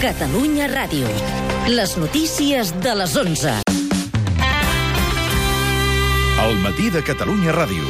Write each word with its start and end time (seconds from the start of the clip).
Catalunya 0.00 0.64
Ràdio. 0.64 1.04
Les 1.68 1.90
notícies 2.00 2.70
de 2.80 2.94
les 2.96 3.16
11. 3.20 3.50
El 6.40 6.56
matí 6.64 6.88
de 6.88 7.02
Catalunya 7.04 7.52
Ràdio. 7.52 7.84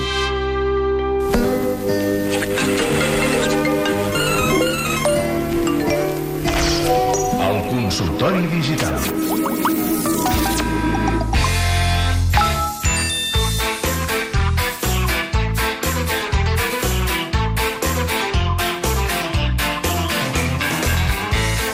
El 7.47 7.63
consultori 7.71 8.43
digital. 8.59 9.30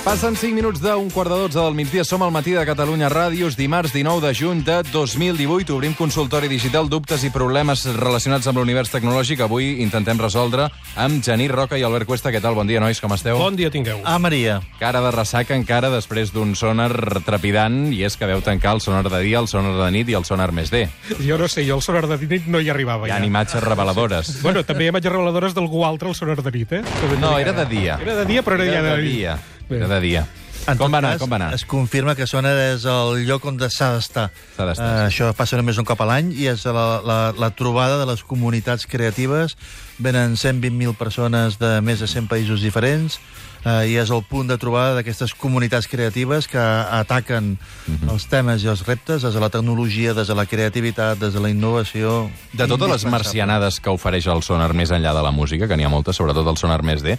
Passen 0.06 0.36
5 0.38 0.54
minuts 0.54 0.78
d'un 0.78 1.08
quart 1.10 1.32
de 1.32 1.34
12 1.34 1.58
del 1.58 1.74
migdia. 1.74 2.04
Som 2.06 2.22
al 2.22 2.30
matí 2.30 2.52
de 2.54 2.62
Catalunya 2.62 3.08
Ràdios, 3.10 3.56
dimarts 3.58 3.90
19 3.90 4.22
de 4.22 4.30
juny 4.38 4.60
de 4.62 4.76
2018. 4.92 5.74
Obrim 5.74 5.96
consultori 5.98 6.46
digital, 6.46 6.86
dubtes 6.86 7.24
i 7.26 7.32
problemes 7.34 7.82
relacionats 7.96 8.46
amb 8.46 8.60
l'univers 8.60 8.92
tecnològic. 8.94 9.42
Avui 9.42 9.82
intentem 9.82 10.14
resoldre 10.22 10.68
amb 10.94 11.24
Genís 11.26 11.50
Roca 11.50 11.74
i 11.74 11.82
Albert 11.82 12.06
Cuesta. 12.06 12.30
Què 12.30 12.38
tal? 12.38 12.54
Bon 12.54 12.70
dia, 12.70 12.78
nois, 12.78 13.00
com 13.02 13.16
esteu? 13.18 13.40
Bon 13.42 13.58
dia 13.58 13.72
tingueu. 13.74 13.98
Ah, 14.06 14.20
Maria. 14.22 14.60
Cara 14.78 15.02
de 15.02 15.10
ressaca 15.10 15.58
encara 15.58 15.90
després 15.90 16.30
d'un 16.30 16.54
sonar 16.54 16.92
trepidant, 17.26 17.90
i 17.90 18.04
és 18.06 18.14
que 18.14 18.30
veu 18.30 18.44
tancar 18.46 18.76
el 18.78 18.84
sonar 18.86 19.02
de 19.10 19.24
dia, 19.26 19.42
el 19.42 19.50
sonar 19.50 19.74
de 19.74 19.90
nit 19.90 20.06
i 20.06 20.14
el 20.14 20.22
sonar 20.24 20.52
més 20.54 20.70
D. 20.70 20.84
Jo 21.18 21.34
no 21.34 21.50
sé, 21.50 21.66
jo 21.66 21.80
al 21.80 21.82
sonar 21.82 22.06
de 22.06 22.20
nit 22.22 22.46
no 22.46 22.62
hi 22.62 22.70
arribava. 22.70 23.10
Hi 23.10 23.16
ha 23.16 23.18
ja. 23.18 23.26
imatges 23.26 23.66
reveladores. 23.66 24.36
Bueno, 24.46 24.62
també 24.62 24.86
hi 24.86 24.92
ha 24.92 24.94
imatges 24.94 25.16
reveladores 25.18 25.58
d'algú 25.58 25.82
altre 25.82 26.14
al 26.14 26.14
sonar 26.14 26.38
de 26.46 26.54
nit, 26.54 26.78
eh? 26.78 26.84
No, 27.18 27.40
era 27.42 27.50
de 27.58 27.66
dia. 27.66 27.98
Era 27.98 28.20
de 28.22 28.30
dia, 28.30 28.46
però 28.46 28.54
era, 28.54 28.70
Era 28.70 28.78
ja 28.78 28.86
de 28.86 28.96
de 28.96 29.02
nit. 29.02 29.18
dia. 29.18 29.38
Bé. 29.68 29.80
De 29.86 30.00
dia. 30.00 30.26
En 30.66 30.76
Com 30.78 30.90
va 30.90 30.98
anar? 30.98 31.12
cas, 31.14 31.20
Com 31.20 31.30
va 31.30 31.36
anar? 31.38 31.52
Es 31.54 31.64
confirma 31.64 32.16
que 32.18 32.26
Sonar 32.26 32.56
és 32.74 32.84
el 32.90 33.20
lloc 33.28 33.44
on 33.46 33.58
s'ha 33.70 33.92
d'estar. 33.94 34.30
Sí. 34.56 34.82
això 34.82 35.32
passa 35.36 35.56
només 35.56 35.78
un 35.78 35.84
cop 35.86 36.00
a 36.00 36.06
l'any 36.08 36.32
i 36.34 36.48
és 36.50 36.64
la, 36.66 37.00
la, 37.06 37.18
la 37.38 37.50
trobada 37.54 37.98
de 38.00 38.06
les 38.06 38.24
comunitats 38.26 38.86
creatives. 38.86 39.54
Venen 39.98 40.34
120.000 40.34 40.96
persones 40.98 41.58
de 41.60 41.80
més 41.82 42.00
de 42.02 42.08
100 42.10 42.26
països 42.26 42.60
diferents 42.66 43.20
eh, 43.64 43.86
i 43.92 43.94
és 43.96 44.10
el 44.10 44.24
punt 44.26 44.48
de 44.50 44.58
trobada 44.58 44.96
d'aquestes 44.98 45.34
comunitats 45.38 45.86
creatives 45.86 46.48
que 46.48 46.58
ataquen 46.58 47.58
Mhm. 47.86 48.10
els 48.10 48.26
temes 48.26 48.64
i 48.64 48.66
els 48.66 48.82
reptes 48.86 49.22
des 49.22 49.34
de 49.34 49.40
la 49.40 49.48
tecnologia, 49.50 50.14
des 50.14 50.26
de 50.26 50.34
la 50.34 50.46
creativitat, 50.46 51.18
des 51.18 51.32
de 51.32 51.40
la 51.40 51.48
innovació... 51.50 52.28
De 52.52 52.66
totes 52.66 52.90
les 52.90 53.04
marcianades 53.06 53.78
que 53.78 53.90
ofereix 53.90 54.26
el 54.26 54.42
sonar 54.42 54.74
més 54.74 54.90
enllà 54.90 55.14
de 55.14 55.22
la 55.22 55.30
música, 55.30 55.68
que 55.68 55.76
n'hi 55.76 55.84
ha 55.86 55.88
moltes, 55.88 56.16
sobretot 56.16 56.46
el 56.48 56.56
sonar 56.56 56.82
més 56.82 57.02
D, 57.06 57.16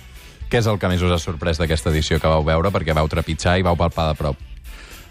què 0.49 0.61
és 0.61 0.67
el 0.67 0.79
que 0.79 0.89
més 0.91 1.03
us 1.03 1.13
ha 1.13 1.19
sorprès 1.21 1.59
d'aquesta 1.59 1.91
edició 1.91 2.21
que 2.21 2.31
vau 2.31 2.45
veure, 2.47 2.71
perquè 2.71 2.95
vau 2.95 3.09
trepitjar 3.11 3.57
i 3.59 3.65
vau 3.67 3.77
palpar 3.79 4.09
de 4.11 4.17
prop? 4.19 4.43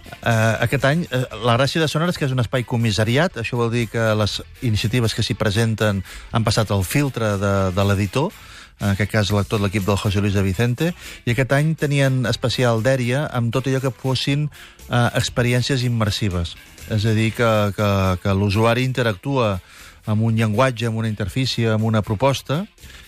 Uh, 0.06 0.56
aquest 0.62 0.84
any, 0.87 1.03
uh, 1.11 1.25
la 1.45 1.56
gràcia 1.59 1.83
de 1.83 1.89
Sonar 1.91 2.09
és 2.12 2.19
que 2.19 2.27
és 2.28 2.34
un 2.34 2.43
espai 2.43 2.65
comissariat, 2.67 3.41
això 3.43 3.59
vol 3.59 3.73
dir 3.73 3.87
que 3.91 4.05
les 4.19 4.39
iniciatives 4.67 5.15
que 5.15 5.25
s'hi 5.27 5.34
presenten 5.39 6.03
han 6.33 6.47
passat 6.47 6.70
el 6.75 6.84
filtre 6.87 7.34
de, 7.43 7.55
de 7.75 7.87
l'editor, 7.87 8.31
en 8.81 8.93
aquest 8.93 9.11
cas 9.11 9.33
tot 9.48 9.61
l'equip 9.62 9.87
del 9.87 9.98
José 9.98 10.20
Luis 10.20 10.37
de 10.37 10.45
Vicente, 10.45 10.93
i 11.25 11.33
aquest 11.33 11.55
any 11.56 11.75
tenien 11.78 12.25
especial 12.28 12.84
dèria 12.84 13.25
amb 13.34 13.53
tot 13.55 13.67
allò 13.67 13.81
que 13.83 13.95
fossin 13.95 14.47
uh, 14.47 15.09
experiències 15.17 15.83
immersives. 15.87 16.55
És 16.93 17.06
a 17.06 17.15
dir, 17.17 17.33
que, 17.34 17.50
que, 17.75 17.91
que 18.23 18.37
l'usuari 18.37 18.87
interactua 18.87 19.56
amb 20.06 20.23
un 20.23 20.37
llenguatge, 20.39 20.87
amb 20.87 21.03
una 21.03 21.11
interfície, 21.11 21.73
amb 21.73 21.89
una 21.89 22.03
proposta, 22.03 22.65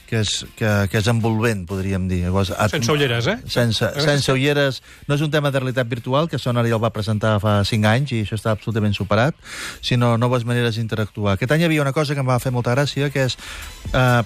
que 0.09 0.23
és, 0.25 0.31
que, 0.56 0.70
que 0.89 0.98
és 1.03 1.06
envolvent, 1.12 1.67
podríem 1.69 2.06
dir. 2.09 2.23
Llavors, 2.25 2.48
et- 2.55 2.73
Sense 2.73 2.91
ulleres, 2.95 3.27
eh? 3.28 3.37
sense, 3.47 3.84
sense 4.01 4.33
ulleres. 4.33 4.81
No 5.06 5.14
és 5.19 5.20
un 5.20 5.31
tema 5.31 5.51
de 5.53 5.61
realitat 5.61 5.87
virtual, 5.89 6.31
que 6.33 6.39
Sonar 6.41 6.64
ja 6.64 6.78
el 6.78 6.83
va 6.83 6.89
presentar 6.95 7.37
fa 7.45 7.59
5 7.69 7.87
anys 7.92 8.12
i 8.17 8.23
això 8.25 8.39
està 8.41 8.55
absolutament 8.56 8.97
superat, 8.97 9.36
sinó 9.85 10.17
noves 10.17 10.46
maneres 10.48 10.80
d'interactuar. 10.80 11.36
Aquest 11.36 11.52
any 11.52 11.61
hi 11.67 11.69
havia 11.69 11.85
una 11.85 11.92
cosa 11.92 12.14
que 12.17 12.24
em 12.24 12.29
va 12.29 12.41
fer 12.41 12.52
molta 12.57 12.73
gràcia, 12.74 13.11
que 13.13 13.27
és 13.29 13.36
eh, 13.92 14.23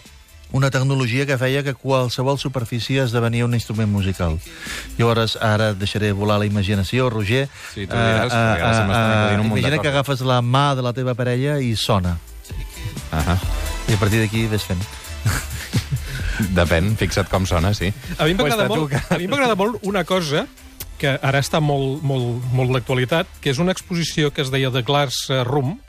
una 0.53 0.71
tecnologia 0.71 1.25
que 1.27 1.39
feia 1.41 1.63
que 1.65 1.73
qualsevol 1.75 2.39
superfície 2.39 3.03
esdevenia 3.03 3.45
un 3.47 3.55
instrument 3.59 3.89
musical. 3.91 4.39
Llavors, 4.99 5.35
ara 5.41 5.73
deixaré 5.75 6.13
volar 6.13 6.39
la 6.39 6.47
imaginació, 6.47 7.09
Roger. 7.11 7.49
Sí, 7.75 7.87
tu 7.89 7.97
diràs, 7.97 8.31
acudint 8.37 9.41
un 9.41 9.49
munt 9.49 9.59
de 9.59 9.67
imagina 9.67 9.83
que 9.83 9.89
agafes 9.89 10.21
la 10.21 10.43
mà 10.45 10.75
de 10.77 10.83
la 10.85 10.93
teva 10.93 11.15
parella 11.19 11.59
i 11.59 11.75
sona. 11.75 12.19
Ahà. 13.11 13.39
I 13.89 13.97
a 13.97 13.99
partir 13.99 14.21
d'aquí 14.23 14.47
ves 14.47 14.63
fent. 14.69 14.81
Depèn, 16.55 16.97
fixa't 16.99 17.29
com 17.31 17.47
sona, 17.47 17.73
sí. 17.75 17.93
A 18.19 18.25
mi 18.27 18.35
m'agrada 18.35 18.67
molt, 18.69 18.91
que- 18.91 19.15
a 19.15 19.19
mi 19.19 19.27
molt 19.29 19.79
una 19.83 20.05
cosa 20.05 20.47
que 20.99 21.19
ara 21.23 21.41
està 21.41 21.61
molt, 21.61 22.03
molt, 22.03 22.45
molt 22.53 22.71
d'actualitat, 22.73 23.27
que 23.41 23.51
és 23.51 23.59
una 23.59 23.73
exposició 23.73 24.31
que 24.33 24.43
es 24.43 24.51
deia 24.51 24.71
The 24.71 24.83
Glass 24.83 25.31
eh, 25.31 25.43
Room, 25.45 25.81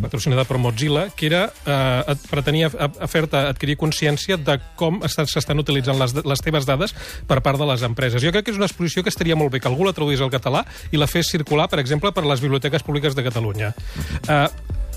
patrocinada 0.00 0.44
per 0.48 0.56
Mozilla, 0.56 1.10
que 1.14 1.26
era, 1.26 1.52
eh, 1.66 2.04
et 2.14 2.22
pretenia 2.30 2.70
fer-te 2.70 3.36
adquirir 3.36 3.76
consciència 3.76 4.38
de 4.40 4.54
com 4.78 5.02
estan- 5.04 5.26
s'estan 5.28 5.58
utilitzant 5.60 5.98
les, 6.00 6.14
les 6.24 6.40
teves 6.40 6.64
dades 6.64 6.94
per 7.28 7.42
part 7.42 7.58
de 7.60 7.66
les 7.68 7.82
empreses. 7.82 8.22
Jo 8.22 8.30
crec 8.32 8.46
que 8.46 8.50
és 8.52 8.56
una 8.56 8.64
exposició 8.70 9.02
que 9.02 9.10
estaria 9.12 9.36
molt 9.36 9.52
bé 9.52 9.60
que 9.60 9.68
algú 9.68 9.84
la 9.84 9.92
traduís 9.92 10.20
al 10.24 10.30
català 10.32 10.64
i 10.92 10.96
la 10.96 11.06
fes 11.10 11.28
circular, 11.28 11.68
per 11.68 11.80
exemple, 11.82 12.12
per 12.12 12.24
les 12.24 12.40
biblioteques 12.40 12.82
públiques 12.82 13.14
de 13.14 13.22
Catalunya. 13.26 13.74
Eh, 14.28 14.48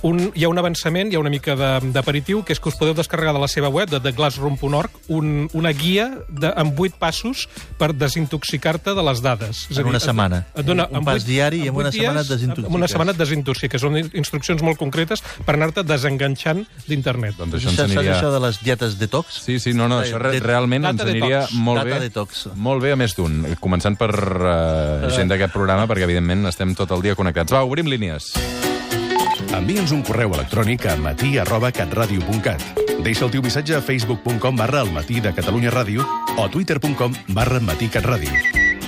un, 0.05 0.19
hi 0.37 0.45
ha 0.45 0.49
un 0.51 0.59
avançament, 0.61 1.09
hi 1.11 1.17
ha 1.17 1.19
una 1.23 1.31
mica 1.33 1.55
de- 1.57 1.91
d'aperitiu, 1.95 2.43
que 2.45 2.53
és 2.53 2.59
que 2.61 2.69
us 2.69 2.77
podeu 2.77 2.93
descarregar 2.93 3.33
de 3.33 3.41
la 3.41 3.47
seva 3.49 3.69
web, 3.73 3.89
de 3.89 3.99
theglassroom.org, 4.05 4.91
un, 5.09 5.49
una 5.57 5.71
guia 5.73 6.07
de, 6.29 6.51
amb 6.55 6.75
vuit 6.77 6.93
passos 7.01 7.47
per 7.79 7.91
desintoxicar-te 7.97 8.93
de 8.95 9.03
les 9.09 9.21
dades. 9.25 9.65
És 9.71 9.77
En 9.81 9.87
una 9.89 9.97
et- 9.97 10.03
setmana. 10.05 10.43
Et 10.55 10.65
dona, 10.65 10.87
Un 10.91 10.97
amb 11.01 11.05
pas 11.09 11.17
vuit- 11.23 11.27
diari 11.27 11.57
i 11.63 11.67
en 11.67 11.69
amb 11.73 11.77
una 11.83 11.91
setmana 11.91 12.21
et 12.21 12.27
desintoxiques. 12.29 12.69
En 12.69 12.75
una 12.81 12.87
setmana 12.87 13.11
et 13.11 13.17
desintoxiques. 13.17 13.81
Són 13.81 13.97
instruccions 13.97 14.61
molt 14.61 14.77
concretes 14.77 15.23
per 15.45 15.55
anar-te 15.55 15.83
desenganxant 15.83 16.65
d'internet. 16.87 17.35
Doncs 17.37 17.55
Això, 17.55 17.69
això 17.71 17.85
ens 17.85 17.95
aniria... 17.97 18.15
això 18.19 18.31
de 18.31 18.39
les 18.45 18.61
dietes 18.63 18.97
detox? 18.99 19.41
Sí, 19.45 19.59
sí, 19.59 19.73
no, 19.73 19.87
no, 19.87 20.01
això 20.01 20.19
re 20.21 20.31
De- 20.37 20.39
realment 20.45 20.83
data 20.83 21.01
ens 21.03 21.09
aniria 21.09 21.39
detox. 21.45 21.53
molt 21.53 21.83
Data 21.83 21.89
bé. 21.95 21.99
detox. 22.09 22.47
Molt 22.55 22.83
bé 22.83 22.91
a 22.93 22.95
més 22.95 23.15
d'un. 23.15 23.41
Començant 23.59 23.97
per 23.97 24.11
uh, 24.13 25.09
gent 25.15 25.29
d'aquest 25.31 25.53
programa, 25.53 25.87
perquè 25.87 26.03
evidentment 26.05 26.45
estem 26.47 26.75
tot 26.75 26.91
el 26.91 27.01
dia 27.01 27.15
connectats. 27.15 27.51
Va, 27.51 27.63
obrim 27.63 27.87
línies. 27.87 28.33
Envia'ns 29.55 29.93
un 29.95 30.01
correu 30.03 30.33
electrònic 30.35 30.85
a 30.91 30.95
matí 30.99 31.37
arroba 31.39 31.71
catradio.cat. 31.71 32.61
Deixa 33.05 33.23
el 33.25 33.31
teu 33.31 33.43
missatge 33.45 33.77
a 33.77 33.81
facebook.com 33.81 34.57
barra 34.59 34.81
el 34.83 34.91
matí 34.91 35.21
de 35.23 35.31
Catalunya 35.35 35.71
Ràdio 35.71 36.03
o 36.35 36.49
twitter.com 36.51 37.15
barra 37.29 37.61
matí 37.63 37.87
catradio. 37.87 38.33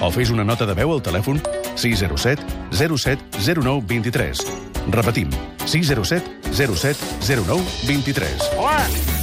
O 0.01 0.11
fes 0.11 0.29
una 0.29 0.44
nota 0.44 0.67
de 0.67 0.75
veu 0.77 0.91
al 0.91 1.03
telèfon 1.03 1.39
607 1.75 2.44
07 2.75 3.44
09 3.63 3.85
23. 3.88 4.44
Repetim, 4.91 5.31
607 5.66 6.51
07 6.51 6.97
09 7.47 7.63
23. 7.88 9.16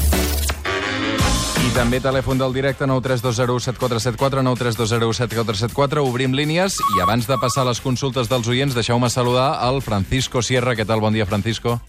I 1.65 1.71
també 1.75 1.99
telèfon 2.01 2.39
del 2.39 2.53
directe 2.55 2.87
932017474, 2.87 4.43
932017474. 4.45 6.03
Obrim 6.07 6.35
línies 6.37 6.77
i 6.97 7.01
abans 7.03 7.27
de 7.27 7.39
passar 7.41 7.65
les 7.67 7.81
consultes 7.83 8.29
dels 8.31 8.49
oients, 8.53 8.75
deixeu-me 8.77 9.09
saludar 9.11 9.55
al 9.65 9.81
Francisco 9.83 10.43
Sierra. 10.43 10.77
Què 10.77 10.87
tal? 10.87 11.01
Bon 11.03 11.13
dia, 11.17 11.27
Francisco. 11.27 11.81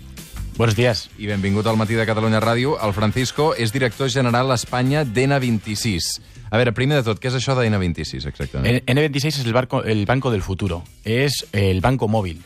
Buenos 0.57 0.75
días. 0.77 1.09
I 1.19 1.27
benvingut 1.27 1.67
al 1.67 1.75
matí 1.77 1.93
de 1.99 2.05
Catalunya 2.07 2.39
Ràdio. 2.39 2.77
El 2.81 2.93
Francisco 2.95 3.51
és 3.59 3.73
director 3.75 4.09
general 4.09 4.51
a 4.51 4.55
Espanya 4.55 5.03
d'N26. 5.03 6.21
A 6.49 6.57
veure, 6.61 6.71
primer 6.71 7.01
de 7.01 7.03
tot, 7.09 7.19
què 7.19 7.27
és 7.27 7.35
això 7.41 7.53
d'N26, 7.57 8.25
exactament? 8.29 8.79
N- 8.79 8.83
N26 8.95 9.27
es 9.41 9.45
el, 9.45 9.51
barco, 9.53 9.83
el 9.83 10.05
banco 10.05 10.31
del 10.31 10.41
futuro. 10.41 10.83
Es 11.03 11.45
el 11.51 11.81
banco 11.81 12.07
móvil. 12.07 12.39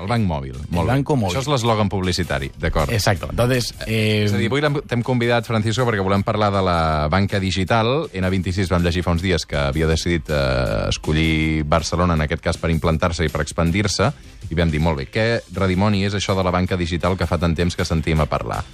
El 0.00 0.08
banc 0.08 0.24
mòbil. 0.24 0.56
Molt 0.70 0.86
bé. 0.86 0.94
banco 0.94 1.16
mòbil. 1.20 1.34
Això 1.34 1.42
és 1.44 1.48
l'eslògan 1.52 1.90
publicitari, 1.92 2.48
d'acord. 2.58 2.90
Exacto. 2.90 3.28
Entonces, 3.30 3.74
eh, 3.86 4.24
És 4.24 4.32
a 4.32 4.38
dir, 4.38 4.48
avui 4.48 4.62
t'hem 4.88 5.02
convidat, 5.02 5.44
Francisco, 5.44 5.84
perquè 5.84 6.02
volem 6.02 6.22
parlar 6.22 6.50
de 6.50 6.62
la 6.62 7.08
banca 7.12 7.38
digital. 7.38 8.08
N26 8.12 8.70
vam 8.72 8.82
llegir 8.82 9.02
fa 9.04 9.12
uns 9.12 9.22
dies 9.22 9.44
que 9.44 9.56
havia 9.56 9.86
decidit 9.86 10.30
eh, 10.30 10.88
escollir 10.88 11.64
Barcelona, 11.64 12.14
en 12.14 12.22
aquest 12.22 12.42
cas, 12.42 12.56
per 12.56 12.70
implantar-se 12.70 13.26
i 13.26 13.28
per 13.28 13.42
expandir-se, 13.42 14.12
i 14.48 14.54
vam 14.54 14.70
dir, 14.70 14.80
molt 14.80 14.96
bé, 14.96 15.10
què 15.12 15.42
redimoni 15.52 16.06
és 16.06 16.14
això 16.14 16.34
de 16.34 16.42
la 16.42 16.50
banca 16.50 16.76
digital 16.76 17.18
que 17.18 17.26
fa 17.26 17.38
tant 17.38 17.54
temps 17.54 17.76
que 17.76 17.84
sentim 17.84 18.20
a 18.20 18.26
parlar? 18.26 18.64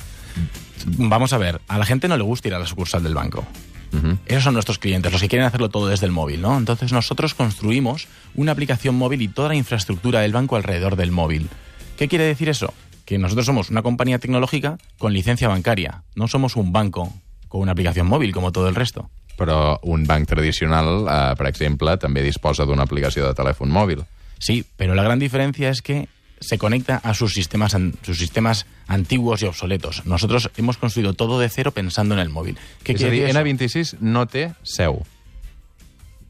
vamos 0.87 1.33
a 1.33 1.39
ver, 1.39 1.61
a 1.67 1.79
la 1.79 1.85
gente 1.85 2.07
no 2.09 2.17
le 2.17 2.23
gusta 2.23 2.49
ir 2.49 2.55
a 2.55 2.59
la 2.59 2.67
sucursal 2.67 3.03
del 3.03 3.15
banco. 3.15 3.45
Esos 4.27 4.45
son 4.45 4.55
nuestros 4.55 4.79
clientes, 4.79 5.11
los 5.11 5.21
que 5.21 5.29
quieren 5.29 5.47
hacerlo 5.47 5.69
todo 5.69 5.89
desde 5.89 6.07
el 6.07 6.13
móvil, 6.13 6.43
¿no? 6.43 6.57
Entonces 6.57 6.93
nosotros 6.93 7.35
construimos 7.35 8.09
una 8.35 8.53
aplicación 8.53 8.95
móvil 8.95 9.23
y 9.23 9.29
toda 9.29 9.49
la 9.49 9.55
infraestructura 9.55 10.21
del 10.21 10.33
banco 10.33 10.57
alrededor 10.57 10.97
del 10.97 11.11
móvil. 11.11 11.49
¿Qué 11.97 12.09
quiere 12.09 12.25
decir 12.25 12.49
eso? 12.49 12.75
Que 13.05 13.19
nosotros 13.19 13.47
somos 13.47 13.71
una 13.71 13.83
compañía 13.83 14.19
tecnológica 14.19 14.79
con 14.99 15.13
licencia 15.13 15.49
bancaria. 15.49 16.03
No 16.15 16.29
somos 16.29 16.57
un 16.57 16.73
banco 16.73 17.13
con 17.49 17.63
una 17.63 17.73
aplicación 17.73 18.07
móvil 18.07 18.33
como 18.33 18.53
todo 18.53 18.69
el 18.69 18.75
resto. 18.75 19.11
Però 19.39 19.79
un 19.87 20.03
banc 20.03 20.27
tradicional, 20.27 21.07
eh, 21.07 21.35
per 21.39 21.47
exemple, 21.47 21.95
també 21.97 22.25
disposa 22.27 22.67
d'una 22.67 22.83
aplicació 22.83 23.23
de 23.23 23.37
telèfon 23.39 23.71
mòbil. 23.71 24.03
Sí, 24.43 24.65
pero 24.77 24.97
la 24.99 25.05
gran 25.07 25.21
diferencia 25.23 25.71
es 25.71 25.81
que 25.81 26.09
se 26.41 26.59
conecta 26.59 26.97
a 26.97 27.15
sus 27.15 27.35
sistemas, 27.35 27.77
sus 28.03 28.19
sistemas 28.19 28.67
antiguos 28.87 29.43
y 29.43 29.47
obsoletos. 29.47 30.07
Nosotros 30.07 30.51
hemos 30.57 30.77
construido 30.77 31.15
todo 31.15 31.39
de 31.41 31.49
cero 31.49 31.73
pensando 31.73 32.15
en 32.15 32.21
el 32.21 32.29
móvil. 32.29 32.57
¿Qué 32.83 32.93
És 32.93 32.97
a 32.97 33.09
quiere 33.09 33.13
dir, 33.13 33.35
decir 33.35 33.81
eso? 33.81 33.97
N26 33.97 34.01
no 34.01 34.27
té 34.27 34.55
seu. 34.63 35.05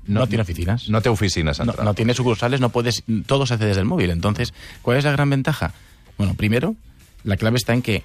No, 0.06 0.26
tiene 0.26 0.43
oficinas. 0.43 0.88
No 0.88 1.02
té 1.02 1.10
oficina 1.10 1.52
No, 1.64 1.75
no 1.84 1.94
tiene 1.94 2.14
sucursales, 2.14 2.60
no 2.60 2.70
puedes, 2.70 3.05
todo 3.26 3.44
se 3.46 3.55
hace 3.55 3.66
desde 3.66 3.81
el 3.81 3.87
móvil. 3.87 4.10
Entonces, 4.10 4.55
¿cuál 4.81 4.96
es 4.96 5.05
la 5.05 5.12
gran 5.12 5.28
ventaja? 5.28 5.75
Bueno, 6.16 6.34
primero, 6.34 6.76
la 7.25 7.37
clave 7.37 7.58
está 7.58 7.75
en 7.75 7.82
que 7.82 8.04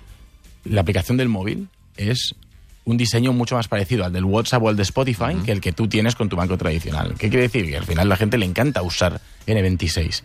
la 0.66 0.82
aplicación 0.82 1.18
del 1.18 1.30
móvil 1.30 1.70
es 1.96 2.36
un 2.86 2.98
diseño 2.98 3.32
mucho 3.32 3.56
más 3.56 3.70
parecido 3.70 4.04
al 4.04 4.12
del 4.12 4.26
WhatsApp 4.26 4.64
o 4.64 4.70
al 4.70 4.76
de 4.76 4.84
Spotify 4.84 5.36
que 5.46 5.54
el 5.54 5.62
que 5.62 5.72
tú 5.72 5.88
tienes 5.88 6.16
con 6.16 6.28
tu 6.28 6.36
banco 6.36 6.58
tradicional. 6.58 7.16
¿Qué 7.18 7.30
quiere 7.30 7.44
decir? 7.44 7.66
Que 7.66 7.78
al 7.78 7.86
final 7.86 8.10
la 8.10 8.18
gente 8.18 8.38
le 8.38 8.46
encanta 8.46 8.82
usar 8.82 9.22
N26. 9.48 10.24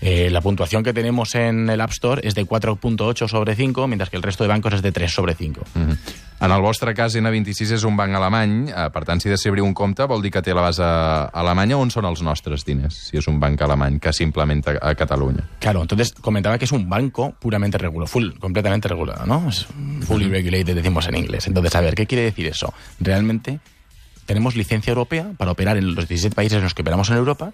Eh, 0.00 0.30
la 0.30 0.40
puntuación 0.40 0.84
que 0.84 0.92
tenemos 0.92 1.34
en 1.34 1.68
el 1.68 1.80
App 1.80 1.90
Store 1.90 2.22
és 2.22 2.34
de 2.34 2.46
4.8 2.46 3.26
sobre 3.26 3.56
5, 3.56 3.86
mientras 3.88 4.10
que 4.10 4.16
el 4.16 4.22
resto 4.22 4.44
de 4.44 4.48
bancos 4.48 4.74
és 4.74 4.82
de 4.82 4.92
3 4.92 5.10
sobre 5.10 5.34
5. 5.34 5.62
Mhm. 5.74 5.98
En 6.40 6.52
el 6.52 6.62
vostre 6.62 6.94
cas, 6.94 7.16
N26 7.18 7.72
és 7.74 7.82
un 7.82 7.96
banc 7.98 8.14
alemany, 8.14 8.68
eh, 8.70 8.90
per 8.94 9.02
tant, 9.04 9.18
si 9.18 9.48
obrir 9.50 9.62
un 9.62 9.74
compte 9.74 10.04
vol 10.06 10.22
dir 10.22 10.30
que 10.30 10.40
té 10.40 10.54
la 10.54 10.62
base 10.62 10.82
a 10.84 11.24
Alemanya. 11.34 11.76
On 11.76 11.90
són 11.90 12.04
els 12.04 12.22
nostres 12.22 12.64
diners, 12.64 12.94
si 12.94 13.18
és 13.18 13.26
un 13.26 13.40
banc 13.40 13.60
alemany 13.60 13.98
que 13.98 14.12
s'implementa 14.12 14.78
a 14.80 14.94
Catalunya? 14.94 15.48
Claro, 15.58 15.82
entonces 15.82 16.12
comentaba 16.12 16.56
que 16.56 16.66
es 16.66 16.72
un 16.72 16.88
banco 16.88 17.34
puramente 17.40 17.76
regulado, 17.76 18.06
full, 18.06 18.38
completamente 18.38 18.86
regulado, 18.86 19.26
¿no? 19.26 19.48
Es 19.48 19.66
fully 20.06 20.28
regulated, 20.28 20.76
decimos 20.76 21.08
en 21.08 21.16
inglés. 21.16 21.48
Entonces, 21.48 21.74
a 21.74 21.80
ver, 21.80 21.96
¿qué 21.96 22.06
quiere 22.06 22.22
decir 22.22 22.46
eso? 22.46 22.72
Realmente 23.00 23.58
tenemos 24.24 24.54
licencia 24.54 24.92
europea 24.92 25.32
para 25.36 25.50
operar 25.50 25.76
en 25.76 25.94
los 25.94 26.06
17 26.06 26.36
países 26.36 26.58
en 26.58 26.64
los 26.64 26.74
que 26.74 26.82
operamos 26.82 27.10
en 27.10 27.16
Europa, 27.16 27.52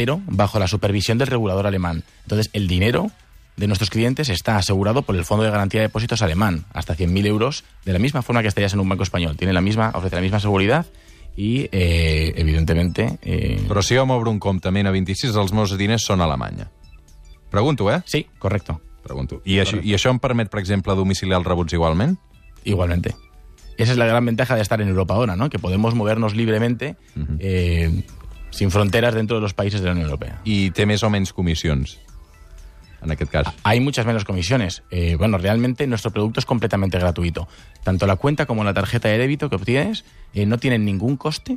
pero 0.00 0.22
bajo 0.24 0.58
la 0.58 0.66
supervisión 0.66 1.18
del 1.18 1.26
regulador 1.26 1.66
alemán. 1.66 2.04
Entonces, 2.22 2.48
el 2.54 2.68
dinero 2.68 3.10
de 3.58 3.66
nuestros 3.66 3.90
clientes 3.90 4.30
está 4.30 4.56
asegurado 4.56 5.02
por 5.02 5.14
el 5.14 5.26
Fondo 5.26 5.44
de 5.44 5.50
Garantía 5.50 5.82
de 5.82 5.88
Depósitos 5.88 6.22
alemán, 6.22 6.64
hasta 6.72 6.96
100.000 6.96 7.26
euros, 7.26 7.64
de 7.84 7.92
la 7.92 7.98
misma 7.98 8.22
forma 8.22 8.40
que 8.40 8.48
estarías 8.48 8.72
en 8.72 8.80
un 8.80 8.88
banco 8.88 9.02
español. 9.02 9.36
Tiene 9.36 9.52
la 9.52 9.60
misma, 9.60 9.92
ofrece 9.94 10.16
la 10.16 10.22
misma 10.22 10.40
seguridad 10.40 10.86
y, 11.36 11.68
eh, 11.70 12.32
evidentemente... 12.34 13.18
eh, 13.20 13.60
Però 13.68 13.82
si 13.82 13.94
jo 13.94 14.06
m'obro 14.08 14.30
un 14.32 14.40
compte 14.40 14.72
amb 14.72 14.80
N26, 14.80 15.36
els 15.36 15.52
meus 15.52 15.76
diners 15.76 16.06
són 16.08 16.24
a 16.24 16.28
Alemanya. 16.30 16.70
Pregunto, 17.50 17.90
eh? 17.92 18.00
sí, 18.06 18.24
correcto. 18.38 18.80
Pregunto. 19.04 19.42
I 19.44 19.58
això, 19.60 19.82
I 19.84 19.92
això 19.98 20.08
em 20.14 20.18
permet, 20.18 20.48
per 20.48 20.62
exemple, 20.64 20.96
domiciliar 20.96 21.42
els 21.42 21.46
rebuts 21.46 21.76
igualment? 21.76 22.16
Igualmente. 22.64 23.12
Esa 23.76 23.92
es 23.92 23.98
la 23.98 24.06
gran 24.08 24.24
ventaja 24.24 24.56
de 24.56 24.62
estar 24.64 24.80
en 24.80 24.88
Europa 24.88 25.12
ahora, 25.12 25.36
¿no? 25.36 25.50
Que 25.50 25.58
podemos 25.58 25.94
movernos 25.94 26.34
libremente, 26.34 26.96
eh, 27.38 28.02
sin 28.50 28.70
fronteras 28.70 29.14
dentro 29.14 29.36
de 29.36 29.42
los 29.42 29.54
países 29.54 29.80
de 29.80 29.86
la 29.86 29.92
Unión 29.92 30.06
Europea. 30.06 30.40
I 30.44 30.70
té 30.74 30.86
més 30.86 31.02
o 31.02 31.10
menys 31.10 31.32
comissions, 31.32 31.98
en 33.00 33.14
aquest 33.14 33.30
cas. 33.32 33.52
Hay 33.62 33.80
muchas 33.80 34.06
menos 34.06 34.24
comisiones. 34.24 34.82
Eh, 34.90 35.16
bueno, 35.16 35.38
realmente 35.38 35.86
nuestro 35.86 36.10
producto 36.10 36.40
es 36.40 36.46
completamente 36.46 36.98
gratuito. 36.98 37.48
Tanto 37.82 38.06
la 38.06 38.16
cuenta 38.16 38.46
como 38.46 38.64
la 38.64 38.74
tarjeta 38.74 39.08
de 39.08 39.18
débito 39.18 39.48
que 39.48 39.56
obtienes 39.56 40.04
eh, 40.34 40.46
no 40.46 40.58
tienen 40.58 40.84
ningún 40.84 41.16
coste 41.16 41.56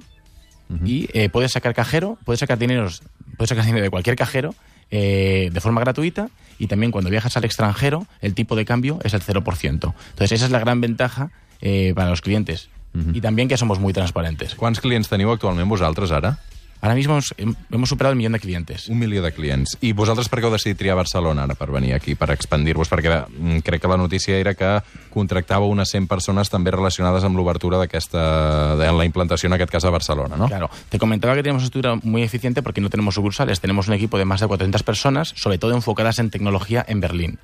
y 0.86 1.07
eh, 1.13 1.30
puedes 1.30 1.51
sacar 1.51 1.75
cajero, 1.75 2.18
puedes 2.25 2.40
sacar 2.40 2.57
dinero, 2.57 2.90
puedes 3.38 3.50
sacar 3.50 3.66
dinero 3.66 3.84
de 3.84 3.90
cualquier 3.92 4.16
cajero 4.16 4.56
eh, 4.90 5.50
de 5.51 5.62
forma 5.62 5.81
gratuita 5.81 6.30
y 6.57 6.68
también 6.68 6.92
cuando 6.92 7.10
viajas 7.10 7.36
al 7.38 7.45
extranjero 7.45 8.07
el 8.22 8.34
tipo 8.34 8.56
de 8.56 8.66
cambio 8.66 9.00
es 9.04 9.13
el 9.13 9.22
0%. 9.22 9.63
Entonces 9.63 10.31
esa 10.31 10.45
es 10.45 10.51
la 10.51 10.60
gran 10.60 10.81
ventaja 10.81 11.31
eh, 11.62 11.94
para 11.95 12.10
los 12.10 12.22
clientes. 12.22 12.69
Y 13.12 13.22
también 13.22 13.48
que 13.48 13.57
somos 13.57 13.80
muy 13.80 13.92
transparentes. 13.92 14.54
Quants 14.54 14.80
clients 14.80 15.10
teniu 15.10 15.31
actualment 15.34 15.66
vosaltres, 15.66 16.12
ara? 16.13 16.36
Ahora 16.83 16.95
mismo 16.95 17.13
hemos, 17.13 17.33
hem- 17.38 17.56
hemos 17.71 17.88
superado 17.88 18.12
el 18.12 18.18
millón 18.18 18.33
de 18.33 18.41
clientes. 18.41 18.89
Un 18.89 19.00
milió 19.00 19.24
de 19.24 19.31
clients. 19.31 19.77
I 19.80 19.94
vosaltres 19.95 20.27
per 20.27 20.41
què 20.44 20.50
heu 20.50 20.51
decidit 20.51 20.75
triar 20.75 20.97
Barcelona 21.00 21.45
ara 21.47 21.56
per 21.56 21.69
venir 21.71 21.94
aquí, 21.95 22.12
per 22.19 22.27
expandir-vos? 22.35 22.89
Perquè 22.91 23.21
mm, 23.24 23.62
crec 23.63 23.80
que 23.81 23.88
la 23.88 23.95
notícia 23.95 24.35
era 24.35 24.51
que 24.53 24.81
contractàveu 25.15 25.71
unes 25.71 25.88
100 25.95 26.09
persones 26.12 26.51
també 26.51 26.74
relacionades 26.75 27.24
amb 27.24 27.39
l'obertura 27.39 27.80
d'aquesta... 27.80 28.75
de 28.75 28.91
la 28.91 29.06
implantació, 29.07 29.47
en 29.47 29.56
aquest 29.56 29.71
cas, 29.71 29.85
a 29.88 29.94
Barcelona, 29.95 30.35
no? 30.35 30.50
Claro, 30.51 30.69
te 30.89 31.00
comentaba 31.00 31.35
que 31.35 31.44
tenemos 31.44 31.62
una 31.63 31.68
estructura 31.71 31.95
muy 32.03 32.21
eficiente 32.21 32.62
porque 32.62 32.81
no 32.81 32.89
tenemos 32.89 33.15
sucursales. 33.15 33.62
Tenemos 33.62 33.88
un 33.88 33.94
equipo 33.94 34.18
de 34.18 34.25
más 34.25 34.41
de 34.41 34.47
400 34.47 34.83
personas, 34.83 35.31
sobre 35.38 35.57
todo 35.57 35.71
enfocadas 35.74 36.19
en 36.19 36.31
tecnología 36.31 36.83
en 36.85 37.00
Berlín. 37.00 37.39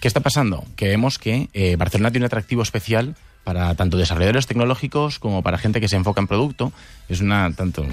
¿Qué 0.00 0.08
está 0.08 0.20
pasando? 0.20 0.64
Que 0.74 0.88
vemos 0.88 1.18
que 1.18 1.50
eh, 1.52 1.76
Barcelona 1.76 2.10
tiene 2.12 2.24
un 2.24 2.28
atractivo 2.28 2.62
especial 2.62 3.14
para 3.44 3.74
tanto 3.74 3.96
desarrolladores 3.96 4.46
tecnológicos 4.46 5.18
como 5.18 5.42
para 5.42 5.58
gente 5.58 5.80
que 5.80 5.88
se 5.88 5.96
enfoca 5.96 6.20
en 6.20 6.26
producto. 6.28 6.72
Es 7.08 7.20
una 7.20 7.50
tanto 7.52 7.84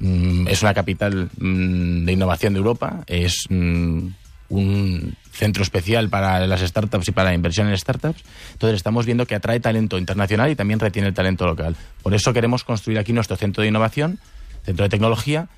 es 0.00 0.62
una 0.62 0.74
capital 0.74 1.30
mm, 1.38 2.04
de 2.04 2.12
innovación 2.12 2.52
de 2.54 2.58
Europa. 2.58 3.04
Es 3.06 3.46
mm, 3.48 4.06
un 4.48 5.16
centro 5.32 5.62
especial 5.62 6.08
para 6.10 6.46
las 6.46 6.60
startups 6.60 7.08
y 7.08 7.12
para 7.12 7.30
la 7.30 7.34
inversión 7.34 7.68
en 7.68 7.76
startups. 7.76 8.22
Entonces 8.52 8.76
estamos 8.76 9.06
viendo 9.06 9.26
que 9.26 9.34
atrae 9.34 9.60
talento 9.60 9.98
internacional 9.98 10.50
y 10.50 10.56
también 10.56 10.78
retiene 10.78 11.08
el 11.08 11.14
talento 11.14 11.46
local. 11.46 11.76
Por 12.02 12.14
eso 12.14 12.32
queremos 12.32 12.64
construir 12.64 12.98
aquí 12.98 13.12
nuestro 13.12 13.36
centro 13.36 13.62
de 13.62 13.68
innovación, 13.68 14.18
centro 14.64 14.84
de 14.84 14.90
tecnología, 14.90 15.48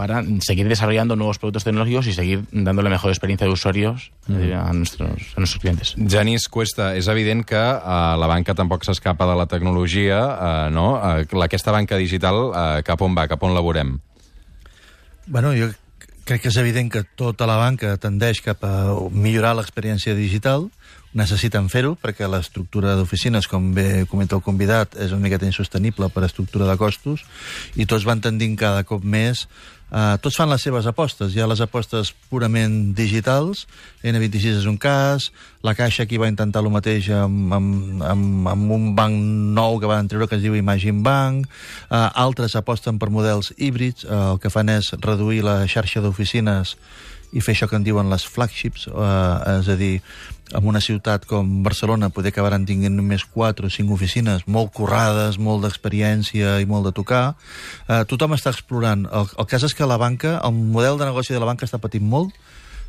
para 0.00 0.24
seguir 0.40 0.66
desarrollando 0.66 1.14
nuevos 1.14 1.38
productos 1.38 1.64
tecnológicos 1.64 2.06
y 2.06 2.14
seguir 2.14 2.44
dando 2.52 2.80
la 2.80 2.88
mejor 2.88 3.10
experiencia 3.10 3.46
de 3.46 3.52
usuarios 3.52 4.12
eh, 4.30 4.54
a, 4.54 4.72
nuestros, 4.72 5.10
a 5.36 5.40
nuestros 5.40 5.60
clientes. 5.60 5.94
Genís 6.08 6.48
Cuesta, 6.48 6.94
és 6.96 7.04
evident 7.12 7.44
que 7.44 7.60
uh, 7.60 8.16
la 8.16 8.24
banca 8.24 8.54
tampoc 8.56 8.86
s'escapa 8.88 9.28
de 9.28 9.34
la 9.36 9.44
tecnologia, 9.44 10.22
uh, 10.24 10.70
no? 10.72 10.94
Uh, 10.96 11.42
aquesta 11.44 11.68
banca 11.76 12.00
digital, 12.00 12.46
uh, 12.48 12.80
cap 12.80 13.04
on 13.04 13.12
va, 13.12 13.26
cap 13.28 13.44
on 13.44 13.52
la 13.52 13.60
veurem? 13.60 13.98
Bueno, 15.28 15.52
jo 15.52 15.68
crec 16.24 16.46
que 16.46 16.48
és 16.48 16.56
evident 16.64 16.88
que 16.88 17.04
tota 17.20 17.44
la 17.44 17.60
banca 17.60 17.92
tendeix 18.00 18.40
cap 18.40 18.64
a 18.64 18.72
millorar 19.12 19.52
l'experiència 19.58 20.16
digital, 20.16 20.70
necessiten 21.16 21.66
fer-ho 21.72 21.96
perquè 21.98 22.28
l'estructura 22.30 22.94
d'oficines, 22.98 23.48
com 23.50 23.72
bé 23.74 24.06
comenta 24.10 24.36
el 24.38 24.44
convidat, 24.46 24.94
és 24.94 25.10
una 25.14 25.24
miqueta 25.26 25.48
insostenible 25.48 26.08
per 26.14 26.24
estructura 26.28 26.68
de 26.70 26.78
costos 26.78 27.26
i 27.74 27.86
tots 27.86 28.06
van 28.06 28.22
tendint 28.22 28.56
cada 28.58 28.86
cop 28.86 29.04
més 29.04 29.46
Uh, 29.90 30.14
tots 30.22 30.36
fan 30.38 30.46
les 30.46 30.62
seves 30.62 30.86
apostes. 30.86 31.32
Hi 31.34 31.40
ha 31.42 31.48
les 31.50 31.60
apostes 31.64 32.12
purament 32.30 32.92
digitals, 32.94 33.64
N26 34.06 34.60
és 34.60 34.68
un 34.70 34.76
cas, 34.78 35.32
la 35.66 35.74
Caixa 35.74 36.04
aquí 36.06 36.20
va 36.20 36.28
intentar 36.30 36.62
el 36.62 36.70
mateix 36.70 37.08
amb, 37.10 37.50
amb, 37.56 38.04
amb, 38.06 38.46
amb 38.52 38.74
un 38.76 38.92
banc 38.94 39.18
nou 39.58 39.80
que 39.82 39.90
van 39.90 40.06
treure 40.06 40.30
que 40.30 40.38
es 40.38 40.44
diu 40.44 40.54
Imagine 40.54 41.02
Bank, 41.02 41.50
uh, 41.90 42.06
altres 42.14 42.54
aposten 42.54 43.02
per 43.02 43.10
models 43.10 43.50
híbrids, 43.58 44.06
uh, 44.06 44.36
el 44.36 44.38
que 44.38 44.54
fan 44.54 44.70
és 44.70 44.92
reduir 45.02 45.42
la 45.42 45.64
xarxa 45.66 46.04
d'oficines 46.06 46.76
i 47.32 47.42
fer 47.44 47.54
això 47.54 47.68
que 47.70 47.78
en 47.78 47.86
diuen 47.86 48.10
les 48.10 48.24
flagships, 48.26 48.88
eh, 48.90 49.58
és 49.60 49.68
a 49.70 49.76
dir, 49.78 50.00
en 50.50 50.66
una 50.66 50.80
ciutat 50.82 51.26
com 51.30 51.62
Barcelona 51.62 52.10
poder 52.10 52.32
acabar 52.34 52.58
tinguent 52.66 52.96
només 52.96 53.24
4 53.24 53.66
o 53.66 53.70
5 53.70 53.94
oficines 53.94 54.46
molt 54.46 54.72
currades, 54.74 55.38
molt 55.38 55.62
d'experiència 55.62 56.58
i 56.60 56.66
molt 56.66 56.88
de 56.88 56.92
tocar. 56.92 57.36
Eh, 57.86 58.02
tothom 58.10 58.34
està 58.34 58.50
explorant. 58.50 59.06
El, 59.06 59.30
el 59.38 59.46
cas 59.46 59.62
és 59.62 59.74
que 59.74 59.86
la 59.86 60.00
banca, 60.00 60.40
el 60.42 60.52
model 60.52 60.98
de 60.98 61.06
negoci 61.06 61.32
de 61.32 61.42
la 61.42 61.46
banca 61.46 61.68
està 61.68 61.78
patint 61.78 62.06
molt, 62.06 62.34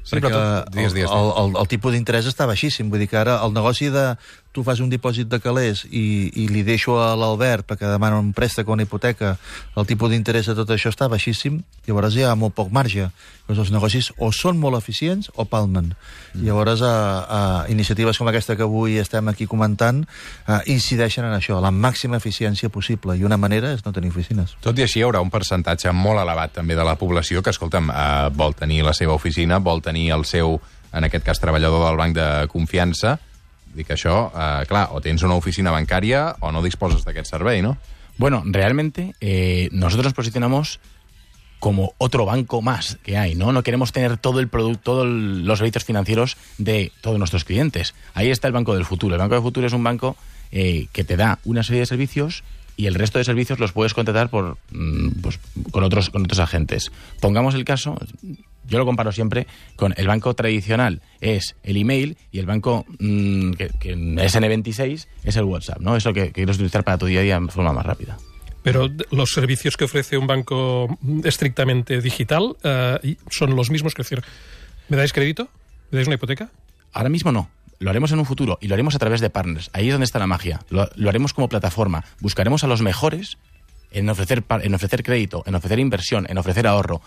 Sí, 0.02 0.18
perquè 0.18 0.34
digues, 0.74 0.96
digues, 0.98 1.12
el, 1.14 1.28
el, 1.30 1.52
el, 1.52 1.58
el 1.62 1.68
tipus 1.70 1.94
d'interès 1.94 2.26
està 2.26 2.48
baixíssim. 2.50 2.90
Vull 2.90 3.04
dir 3.04 3.08
que 3.12 3.20
ara 3.20 3.38
el 3.46 3.54
negoci 3.54 3.92
de 3.94 4.06
tu 4.52 4.64
fas 4.68 4.82
un 4.84 4.90
dipòsit 4.92 5.30
de 5.32 5.40
calés 5.40 5.86
i, 5.88 6.32
i 6.36 6.48
li 6.52 6.64
deixo 6.68 6.98
a 7.00 7.14
l'Albert 7.16 7.66
perquè 7.70 7.88
demana 7.88 8.20
un 8.20 8.34
préstec 8.36 8.68
o 8.68 8.76
una 8.76 8.84
hipoteca, 8.84 9.38
el 9.80 9.88
tipus 9.88 10.12
d'interès 10.12 10.50
de 10.52 10.56
tot 10.58 10.74
això 10.76 10.92
està 10.92 11.08
baixíssim, 11.12 11.62
llavors 11.88 12.18
hi 12.18 12.26
ha 12.28 12.36
molt 12.36 12.56
poc 12.58 12.72
marge. 12.74 13.08
Llavors 13.48 13.64
els 13.66 13.72
negocis 13.74 14.12
o 14.20 14.32
són 14.36 14.60
molt 14.60 14.78
eficients 14.78 15.32
o 15.36 15.46
palmen. 15.48 15.94
Mm. 16.34 16.44
Llavors 16.46 16.84
a, 16.84 16.92
a 16.92 17.40
iniciatives 17.72 18.20
com 18.20 18.30
aquesta 18.32 18.58
que 18.60 18.68
avui 18.68 19.00
estem 19.00 19.32
aquí 19.32 19.48
comentant 19.48 20.04
a, 20.46 20.62
incideixen 20.72 21.28
en 21.28 21.36
això, 21.38 21.62
la 21.64 21.72
màxima 21.72 22.20
eficiència 22.20 22.72
possible, 22.72 23.16
i 23.16 23.26
una 23.28 23.40
manera 23.40 23.72
és 23.76 23.86
no 23.86 23.96
tenir 23.96 24.12
oficines. 24.12 24.58
Tot 24.64 24.78
i 24.80 24.86
així, 24.86 25.00
hi 25.00 25.08
haurà 25.08 25.24
un 25.24 25.32
percentatge 25.32 25.96
molt 25.96 26.22
elevat 26.22 26.58
també 26.60 26.76
de 26.76 26.86
la 26.88 26.98
població 27.00 27.42
que, 27.42 27.56
escolta'm, 27.56 27.92
eh, 27.92 28.30
vol 28.36 28.56
tenir 28.60 28.84
la 28.88 28.96
seva 28.98 29.16
oficina, 29.16 29.64
vol 29.64 29.82
tenir 29.82 30.10
el 30.16 30.28
seu, 30.28 30.60
en 30.92 31.08
aquest 31.08 31.26
cas, 31.28 31.40
treballador 31.40 31.88
del 31.88 32.00
banc 32.00 32.16
de 32.20 32.30
confiança. 32.52 33.18
Dic 33.76 33.92
això, 33.94 34.32
eh, 34.34 34.66
clar, 34.68 34.90
o 34.92 35.02
tens 35.02 35.24
una 35.24 35.36
oficina 35.36 35.72
bancària 35.72 36.36
o 36.40 36.52
no 36.52 36.64
disposes 36.64 37.06
d'aquest 37.06 37.32
servei, 37.32 37.62
no? 37.62 37.78
Bueno, 38.18 38.44
realmente 38.46 39.16
eh, 39.22 39.70
nosotros 39.72 40.06
nos 40.06 40.14
posicionamos 40.14 40.80
como 41.62 41.94
otro 42.00 42.26
banco 42.26 42.62
más 42.62 42.98
que 43.04 43.18
hay, 43.18 43.36
¿no? 43.36 43.52
No 43.52 43.62
queremos 43.62 43.92
tener 43.92 44.18
todo 44.18 44.40
el 44.40 44.48
producto, 44.48 44.82
todos 44.84 45.08
los 45.08 45.60
servicios 45.60 45.86
financieros 45.86 46.36
de 46.58 46.92
todos 47.02 47.20
nuestros 47.20 47.46
clientes. 47.46 47.94
Ahí 48.16 48.32
está 48.32 48.48
el 48.48 48.54
Banco 48.54 48.74
del 48.74 48.84
Futuro. 48.84 49.14
El 49.14 49.20
Banco 49.20 49.36
del 49.36 49.44
Futuro 49.44 49.68
es 49.68 49.74
un 49.74 49.84
banco 49.84 50.18
eh, 50.52 50.88
que 50.92 51.04
te 51.04 51.18
da 51.18 51.38
una 51.46 51.62
serie 51.62 51.82
de 51.82 51.86
servicios 51.86 52.44
y 52.78 52.88
el 52.88 52.96
resto 52.96 53.20
de 53.20 53.26
servicios 53.26 53.60
los 53.60 53.74
puedes 53.74 53.94
contratar 53.94 54.30
por, 54.30 54.58
mm, 54.72 55.22
pues, 55.22 55.40
con, 55.72 55.84
otros, 55.84 56.10
con 56.10 56.24
otros 56.24 56.40
agentes. 56.40 56.92
Pongamos 57.20 57.54
el 57.54 57.64
caso, 57.64 57.96
yo 58.68 58.78
lo 58.78 58.86
comparo 58.86 59.12
siempre 59.12 59.48
con 59.76 59.94
el 59.98 60.08
banco 60.08 60.34
tradicional 60.34 61.02
es 61.20 61.56
el 61.64 61.78
email 61.78 62.18
y 62.32 62.40
el 62.40 62.46
banco 62.46 62.86
mm, 63.00 63.52
que, 63.52 63.70
que 63.80 63.92
es 63.92 64.36
N26 64.36 65.08
es 65.24 65.36
el 65.36 65.44
WhatsApp, 65.44 65.80
¿no? 65.80 65.96
Eso 65.96 66.14
que, 66.14 66.28
que 66.28 66.32
quieres 66.34 66.56
utilizar 66.56 66.84
para 66.84 66.98
tu 66.98 67.06
día 67.06 67.20
a 67.20 67.24
día 67.24 67.40
de 67.40 67.48
forma 67.48 67.74
más 67.74 67.86
rápida. 67.86 68.18
Pero 68.64 68.90
los 69.10 69.32
servicios 69.32 69.76
que 69.76 69.86
ofrece 69.86 70.18
un 70.18 70.28
banco 70.28 70.98
estrictamente 71.24 72.00
digital 72.02 72.56
eh, 72.64 73.16
son 73.30 73.56
los 73.56 73.72
mismos. 73.72 73.94
Que 73.94 74.04
decir, 74.04 74.24
¿me 74.88 74.98
dais 74.98 75.14
crédito? 75.14 75.50
¿Me 75.90 75.98
dais 75.98 76.08
una 76.08 76.16
hipoteca? 76.16 76.52
Ahora 76.94 77.10
mismo 77.10 77.32
no. 77.32 77.50
Lo 77.80 77.90
haremos 77.90 78.12
en 78.12 78.20
un 78.20 78.26
futuro 78.26 78.60
y 78.62 78.68
lo 78.68 78.76
haremos 78.76 78.94
a 78.94 79.00
través 79.00 79.22
de 79.22 79.32
partners. 79.32 79.72
Ahí 79.74 79.88
es 79.88 79.94
donde 79.94 80.06
está 80.06 80.20
la 80.20 80.28
magia. 80.28 80.60
Lo, 80.70 80.88
lo 80.96 81.10
haremos 81.10 81.34
como 81.34 81.50
plataforma. 81.50 82.04
Buscaremos 82.20 82.64
a 82.64 82.68
los 82.68 82.84
mejores 82.84 83.40
en 83.90 84.08
ofrecer, 84.08 84.44
en 84.62 84.76
ofrecer 84.76 85.04
crédito, 85.04 85.44
en 85.48 85.56
ofrecer 85.56 85.80
inversión, 85.80 86.28
en 86.30 86.38
ofrecer 86.38 86.68
ahorro, 86.68 87.02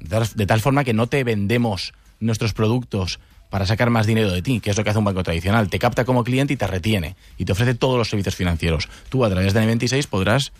de 0.00 0.08
tal- 0.08 0.28
de 0.34 0.46
tal 0.46 0.60
forma 0.60 0.84
que 0.84 0.92
no 0.94 1.06
te 1.06 1.24
vendemos 1.24 1.92
nuestros 2.20 2.52
productos 2.52 3.18
para 3.50 3.64
sacar 3.64 3.88
más 3.90 4.06
dinero 4.06 4.30
de 4.30 4.42
ti, 4.42 4.60
que 4.60 4.70
es 4.70 4.76
lo 4.76 4.84
que 4.84 4.90
hace 4.90 4.98
un 4.98 5.04
banco 5.06 5.22
tradicional. 5.22 5.70
Te 5.70 5.78
capta 5.78 6.04
como 6.04 6.22
cliente 6.24 6.52
y 6.52 6.56
te 6.56 6.66
retiene 6.66 7.16
y 7.38 7.44
te 7.46 7.52
ofrece 7.52 7.74
todos 7.74 7.96
los 7.96 8.08
servicios 8.10 8.36
financieros. 8.36 8.88
Tú 9.08 9.24
a 9.24 9.30
través 9.30 9.54
de 9.54 9.62
N26 9.62 10.06
podrás 10.06 10.52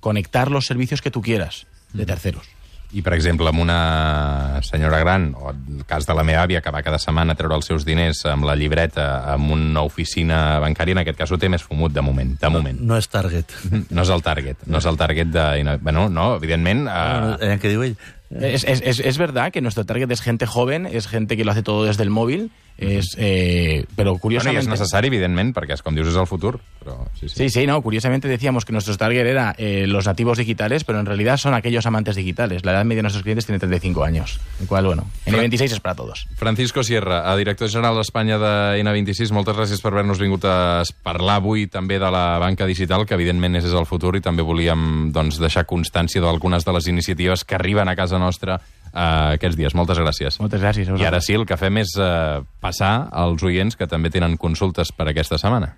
conectar 0.00 0.50
los 0.50 0.64
servicios 0.64 1.02
que 1.02 1.10
tú 1.10 1.20
quieras 1.22 1.66
de 1.92 2.06
terceros. 2.06 2.46
I, 2.94 3.00
per 3.00 3.14
exemple, 3.16 3.48
amb 3.48 3.56
una 3.62 4.60
senyora 4.68 4.98
gran, 5.00 5.30
o 5.40 5.48
el 5.48 5.84
cas 5.88 6.04
de 6.04 6.12
la 6.12 6.22
meva 6.28 6.42
àvia, 6.44 6.60
que 6.60 6.68
va 6.70 6.82
cada 6.84 6.98
setmana 7.00 7.32
a 7.32 7.38
treure 7.38 7.56
els 7.56 7.64
seus 7.64 7.86
diners 7.88 8.18
amb 8.28 8.44
la 8.44 8.52
llibreta 8.52 9.06
en 9.32 9.46
una 9.54 9.80
oficina 9.80 10.58
bancària, 10.60 10.92
en 10.92 11.00
aquest 11.00 11.16
cas 11.22 11.32
ho 11.32 11.38
té 11.40 11.48
més 11.48 11.64
fumut, 11.64 11.88
de 11.96 12.02
moment. 12.04 12.34
De 12.42 12.50
moment. 12.52 12.76
No 12.84 12.98
és 13.00 13.08
target. 13.08 13.48
No 13.88 14.04
és 14.04 14.10
el 14.12 14.20
target. 14.20 14.66
No 14.68 14.76
és 14.76 14.88
el 14.90 14.98
target 15.00 15.32
de... 15.32 15.78
Bueno, 15.80 16.10
no, 16.12 16.34
evidentment... 16.36 16.84
Ah, 16.92 17.38
Uh, 17.40 17.44
eh, 17.54 17.56
què 17.62 17.70
diu 17.72 17.80
ell? 17.86 17.96
Es, 18.40 18.64
es- 18.64 18.80
es- 18.84 19.18
verdad 19.18 19.52
que 19.52 19.60
nuestro 19.60 19.84
target 19.84 20.10
es 20.10 20.20
gente 20.20 20.46
joven, 20.46 20.86
es 20.86 21.06
gente 21.06 21.36
que 21.36 21.44
lo 21.44 21.52
hace 21.52 21.62
todo 21.62 21.84
desde 21.84 22.02
el 22.02 22.10
móvil, 22.10 22.50
es, 22.78 23.14
eh, 23.18 23.84
pero 23.94 24.12
bueno, 24.12 24.20
curiosamente... 24.20 24.64
és 24.64 24.68
necessari, 24.68 25.08
evidentment, 25.08 25.52
perquè, 25.54 25.76
és 25.76 25.82
com 25.82 25.94
dius, 25.94 26.08
és 26.10 26.18
el 26.18 26.26
futur. 26.26 26.58
Però, 26.82 26.96
sí, 27.18 27.28
sí. 27.28 27.36
Sí, 27.36 27.48
sí, 27.50 27.66
no, 27.66 27.80
curiosamente 27.82 28.28
decíamos 28.28 28.64
que 28.64 28.72
nuestro 28.72 28.96
target 28.96 29.26
era 29.26 29.54
eh, 29.58 29.86
los 29.86 30.06
nativos 30.06 30.38
digitales, 30.38 30.84
pero 30.84 30.98
en 30.98 31.06
realidad 31.06 31.36
son 31.36 31.54
aquellos 31.54 31.86
amantes 31.86 32.16
digitales. 32.16 32.64
La 32.64 32.72
edad 32.72 32.84
media 32.84 32.98
de 32.98 33.02
nuestros 33.02 33.22
clientes 33.22 33.46
tiene 33.46 33.58
35 33.58 34.04
años, 34.04 34.40
lo 34.60 34.66
cual, 34.66 34.86
bueno, 34.86 35.06
en 35.26 35.34
el 35.34 35.40
26 35.40 35.72
es 35.72 35.80
para 35.80 35.94
todos. 35.94 36.26
Francisco 36.36 36.82
Sierra, 36.82 37.30
a 37.30 37.36
director 37.36 37.70
general 37.70 37.96
d'Espanya 37.96 38.38
de 38.38 38.82
N26, 38.82 39.30
moltes 39.32 39.56
gràcies 39.56 39.82
per 39.82 39.92
haver-nos 39.92 40.20
vingut 40.22 40.44
a 40.48 40.82
parlar 41.04 41.38
avui 41.40 41.68
també 41.70 42.00
de 42.02 42.10
la 42.10 42.38
banca 42.42 42.66
digital, 42.66 43.06
que 43.06 43.14
evidentment 43.14 43.60
és 43.60 43.70
el 43.70 43.86
futur, 43.86 44.16
i 44.18 44.24
també 44.24 44.42
volíem 44.42 45.12
doncs, 45.14 45.38
deixar 45.42 45.66
constància 45.70 46.22
d'algunes 46.22 46.66
de 46.66 46.74
les 46.74 46.88
iniciatives 46.90 47.44
que 47.44 47.54
arriben 47.58 47.88
a 47.88 47.96
casa 47.96 48.18
nostra 48.18 48.60
eh, 48.92 49.36
aquests 49.38 49.58
dies. 49.58 49.74
Moltes 49.74 49.98
gràcies. 49.98 50.38
Moltes 50.42 50.62
gràcies. 50.62 50.92
I 51.00 51.08
ara 51.08 51.20
sí, 51.24 51.36
el 51.38 51.46
que 51.48 51.58
fem 51.60 51.82
és 51.82 51.96
eh, 51.98 52.42
passar 52.60 53.08
als 53.10 53.42
oients 53.42 53.76
que 53.76 53.88
també 53.90 54.12
tenen 54.12 54.36
consultes 54.40 54.92
per 54.92 55.08
aquesta 55.10 55.40
setmana. 55.40 55.74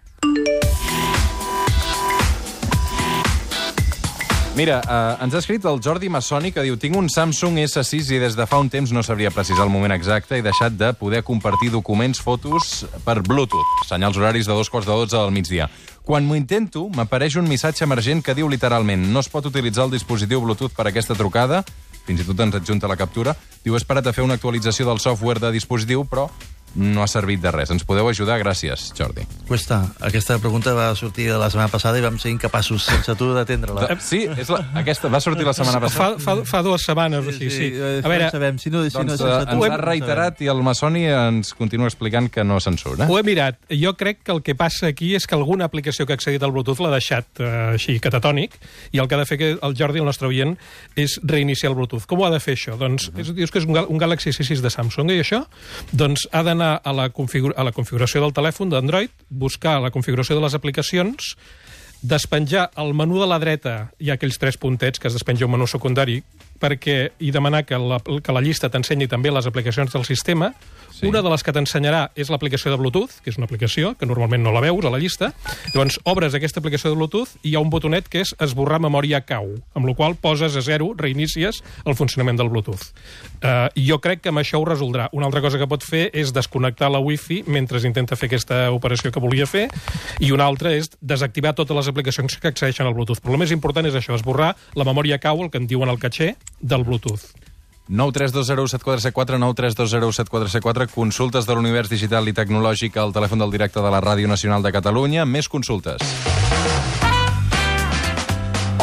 Mira, 4.55 4.77
eh, 4.87 5.25
ens 5.25 5.35
ha 5.35 5.41
escrit 5.41 5.65
el 5.67 5.81
Jordi 5.83 6.07
Massoni 6.07 6.53
que 6.55 6.63
diu 6.63 6.77
tinc 6.79 6.95
un 6.95 7.09
Samsung 7.11 7.57
S6 7.65 8.13
i 8.15 8.21
des 8.23 8.37
de 8.39 8.45
fa 8.47 8.61
un 8.63 8.69
temps 8.71 8.93
no 8.95 9.03
sabria 9.03 9.33
precisar 9.35 9.65
el 9.67 9.73
moment 9.75 9.91
exacte 9.91 10.39
i 10.39 10.45
deixat 10.47 10.77
de 10.79 10.93
poder 10.95 11.25
compartir 11.27 11.73
documents, 11.73 12.21
fotos 12.23 12.85
per 13.03 13.19
Bluetooth. 13.27 13.83
Senyals 13.89 14.21
horaris 14.21 14.47
de 14.47 14.55
dos 14.55 14.71
quarts 14.71 14.87
de 14.87 14.95
dotze 14.95 15.19
del 15.19 15.35
migdia. 15.35 15.67
Quan 16.07 16.23
m'ho 16.23 16.39
intento, 16.39 16.85
m'apareix 16.95 17.35
un 17.41 17.51
missatge 17.51 17.83
emergent 17.83 18.23
que 18.23 18.37
diu 18.39 18.47
literalment 18.47 19.09
no 19.11 19.25
es 19.25 19.29
pot 19.33 19.51
utilitzar 19.51 19.89
el 19.89 19.97
dispositiu 19.97 20.45
Bluetooth 20.45 20.77
per 20.77 20.87
aquesta 20.87 21.19
trucada, 21.19 21.65
fins 22.05 22.21
i 22.21 22.27
tot 22.29 22.41
ens 22.45 22.59
adjunta 22.61 22.91
la 22.91 22.99
captura, 23.01 23.35
diu 23.65 23.75
he 23.75 23.81
esperat 23.81 24.07
a 24.07 24.13
fer 24.13 24.25
una 24.25 24.37
actualització 24.39 24.87
del 24.89 25.01
software 25.01 25.41
de 25.41 25.53
dispositiu, 25.55 26.05
però 26.05 26.29
no 26.75 27.03
ha 27.05 27.09
servit 27.11 27.41
de 27.43 27.51
res. 27.55 27.71
Ens 27.71 27.85
podeu 27.87 28.09
ajudar? 28.11 28.39
Gràcies, 28.43 28.89
Jordi. 28.99 29.25
Cuesta. 29.49 29.83
Aquesta 30.05 30.39
pregunta 30.43 30.73
va 30.75 30.89
sortir 30.99 31.29
la 31.31 31.49
setmana 31.51 31.71
passada 31.73 31.99
i 31.99 32.03
vam 32.05 32.19
ser 32.19 32.33
incapaços, 32.35 32.85
sense 32.89 33.15
tu, 33.19 33.31
d'atendre-la. 33.37 33.89
Sí, 34.03 34.25
és 34.27 34.51
la, 34.51 34.61
aquesta 34.81 35.09
va 35.13 35.21
sortir 35.23 35.47
la 35.47 35.55
setmana 35.57 35.81
Fa, 35.85 35.87
passada. 35.87 36.19
fa, 36.25 36.37
fa 36.49 36.63
dues 36.67 36.85
setmanes, 36.87 37.29
sí, 37.39 37.51
sí. 37.51 37.71
eh, 37.75 38.01
A 38.05 38.09
veure, 38.11 38.27
no 38.27 38.35
sabem. 38.35 38.59
Si 38.59 38.71
no, 38.75 38.83
si 38.89 38.97
no 38.99 39.05
Doncs 39.05 39.15
eh, 39.15 39.19
sense 39.23 39.47
tu, 39.51 39.65
ens 39.65 39.73
ha 39.73 39.77
no 39.77 39.83
reiterat 39.85 40.43
i 40.45 40.51
el 40.51 40.63
Massoni 40.67 41.05
ens 41.11 41.53
continua 41.55 41.87
explicant 41.91 42.31
que 42.33 42.45
no 42.45 42.59
se'n 42.61 42.79
surt. 42.81 43.05
Eh? 43.05 43.09
Ho 43.11 43.19
he 43.19 43.23
mirat. 43.27 43.61
Jo 43.71 43.95
crec 43.99 44.23
que 44.25 44.33
el 44.35 44.43
que 44.47 44.55
passa 44.59 44.89
aquí 44.91 45.13
és 45.19 45.27
que 45.31 45.37
alguna 45.39 45.69
aplicació 45.71 46.07
que 46.07 46.15
ha 46.17 46.19
accedit 46.19 46.43
al 46.43 46.53
Bluetooth 46.55 46.81
l'ha 46.85 46.93
deixat 46.97 47.41
eh, 47.45 47.53
així, 47.77 47.99
catatònic, 48.03 48.57
i 48.93 49.03
el 49.03 49.09
que 49.09 49.15
ha 49.19 49.23
de 49.23 49.27
fer 49.31 49.39
que 49.41 49.51
el 49.61 49.77
Jordi, 49.79 50.01
el 50.03 50.09
nostre 50.09 50.29
oient, 50.31 50.57
és 50.97 51.19
reiniciar 51.23 51.71
el 51.73 51.77
Bluetooth. 51.79 52.07
Com 52.11 52.23
ho 52.23 52.27
ha 52.29 52.33
de 52.35 52.41
fer 52.43 52.57
això? 52.59 52.77
Doncs 52.81 53.11
és, 53.15 53.31
dius 53.37 53.53
que 53.55 53.61
és 53.63 53.69
un, 53.69 53.79
un 53.79 53.99
Galaxy 54.03 54.33
S6 54.35 54.63
de 54.65 54.73
Samsung, 54.73 55.13
i 55.15 55.21
això? 55.23 55.45
Doncs 55.93 56.27
ha 56.33 56.43
d'anar 56.47 56.64
a, 56.77 56.93
la 56.97 57.09
configura 57.15 57.55
a 57.57 57.67
la 57.67 57.73
configuració 57.77 58.23
del 58.25 58.35
telèfon 58.37 58.73
d'Android, 58.73 59.13
buscar 59.29 59.79
la 59.83 59.93
configuració 59.95 60.37
de 60.39 60.45
les 60.45 60.57
aplicacions, 60.57 61.35
despenjar 62.05 62.69
al 62.77 62.93
menú 62.93 63.17
de 63.21 63.27
la 63.27 63.39
dreta 63.41 63.75
ha 63.89 64.15
aquells 64.15 64.37
tres 64.41 64.59
puntets 64.61 65.01
que 65.01 65.09
es 65.09 65.17
despenja 65.17 65.47
un 65.47 65.55
menú 65.55 65.67
secundari 65.71 66.19
perquè 66.61 67.15
i 67.25 67.33
demanar 67.33 67.65
que 67.65 67.79
la, 67.81 67.99
que 68.01 68.35
la 68.35 68.43
llista 68.45 68.69
t'ensenyi 68.69 69.09
també 69.09 69.33
les 69.33 69.49
aplicacions 69.49 69.93
del 69.93 70.05
sistema. 70.05 70.53
Sí. 71.05 71.11
Una 71.11 71.21
de 71.21 71.29
les 71.29 71.43
que 71.45 71.53
t'ensenyarà 71.53 72.07
és 72.17 72.31
l'aplicació 72.33 72.71
de 72.73 72.79
Bluetooth, 72.81 73.19
que 73.21 73.29
és 73.29 73.37
una 73.37 73.45
aplicació 73.45 73.93
que 74.01 74.07
normalment 74.09 74.41
no 74.41 74.55
la 74.55 74.63
veus 74.65 74.87
a 74.89 74.93
la 74.93 75.01
llista. 75.03 75.35
Llavors, 75.75 75.99
obres 76.09 76.33
aquesta 76.33 76.63
aplicació 76.63 76.95
de 76.95 76.97
Bluetooth 76.97 77.35
i 77.43 77.53
hi 77.53 77.55
ha 77.59 77.61
un 77.61 77.69
botonet 77.69 78.09
que 78.09 78.23
és 78.25 78.33
esborrar 78.41 78.81
memòria 78.81 79.21
cau, 79.29 79.51
amb 79.77 79.91
la 79.91 79.95
qual 79.99 80.17
poses 80.17 80.57
a 80.57 80.63
zero, 80.65 80.95
reinicies 80.97 81.61
el 81.85 81.99
funcionament 81.99 82.41
del 82.41 82.49
Bluetooth. 82.49 82.89
Uh, 83.45 83.69
jo 83.77 84.01
crec 84.01 84.25
que 84.25 84.33
amb 84.33 84.41
això 84.41 84.63
ho 84.63 84.65
resoldrà. 84.65 85.11
Una 85.13 85.29
altra 85.29 85.45
cosa 85.45 85.61
que 85.61 85.69
pot 85.69 85.85
fer 85.85 86.07
és 86.17 86.33
desconnectar 86.33 86.89
la 86.89 87.03
Wi-Fi 87.05 87.43
mentre 87.53 87.83
intenta 87.85 88.17
fer 88.17 88.33
aquesta 88.33 88.71
operació 88.73 89.13
que 89.13 89.21
volia 89.21 89.47
fer, 89.47 89.69
i 90.25 90.33
una 90.33 90.49
altra 90.49 90.73
és 90.73 90.89
desactivar 91.05 91.53
totes 91.53 91.77
les 91.77 91.91
aplicacions 91.93 92.39
que 92.41 92.49
accedeixen 92.49 92.89
al 92.89 92.97
Bluetooth. 92.97 93.21
Però 93.21 93.37
el 93.37 93.45
més 93.45 93.53
important 93.53 93.85
és 93.85 93.99
això, 93.99 94.17
esborrar 94.17 94.55
la 94.75 94.89
memòria 94.89 95.21
cau, 95.21 95.45
el 95.45 95.53
que 95.53 95.61
en 95.61 95.69
diuen 95.69 95.93
el 95.93 96.01
caché, 96.01 96.37
del 96.61 96.89
Bluetooth. 96.89 97.54
9320747 97.89 99.39
9320747 99.39 100.89
consultes 100.95 101.45
de 101.47 101.55
l'univers 101.55 101.91
digital 101.93 102.29
i 102.29 102.33
tecnològic 102.33 102.97
al 102.97 103.13
telèfon 103.13 103.45
del 103.45 103.53
directe 103.53 103.83
de 103.85 103.91
la 103.93 104.01
Ràdio 104.01 104.29
Nacional 104.29 104.65
de 104.65 104.73
Catalunya. 104.73 105.27
Més 105.29 105.49
consultes. 105.49 106.01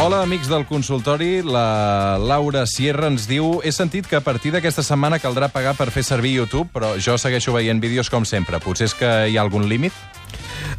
Hola, 0.01 0.24
amics 0.24 0.48
del 0.50 0.65
consultori. 0.65 1.43
La 1.46 2.17
Laura 2.17 2.63
Sierra 2.65 3.10
ens 3.12 3.27
diu 3.29 3.60
he 3.63 3.74
sentit 3.74 4.08
que 4.10 4.17
a 4.17 4.24
partir 4.25 4.50
d'aquesta 4.53 4.81
setmana 4.81 5.20
caldrà 5.22 5.50
pagar 5.53 5.75
per 5.77 5.91
fer 5.93 6.01
servir 6.01 6.31
YouTube, 6.39 6.70
però 6.74 6.96
jo 6.98 7.17
segueixo 7.22 7.53
veient 7.53 7.81
vídeos 7.81 8.10
com 8.10 8.25
sempre. 8.25 8.58
Potser 8.62 8.89
és 8.89 8.98
que 8.98 9.12
hi 9.29 9.38
ha 9.38 9.43
algun 9.46 9.70
límit? 9.70 9.93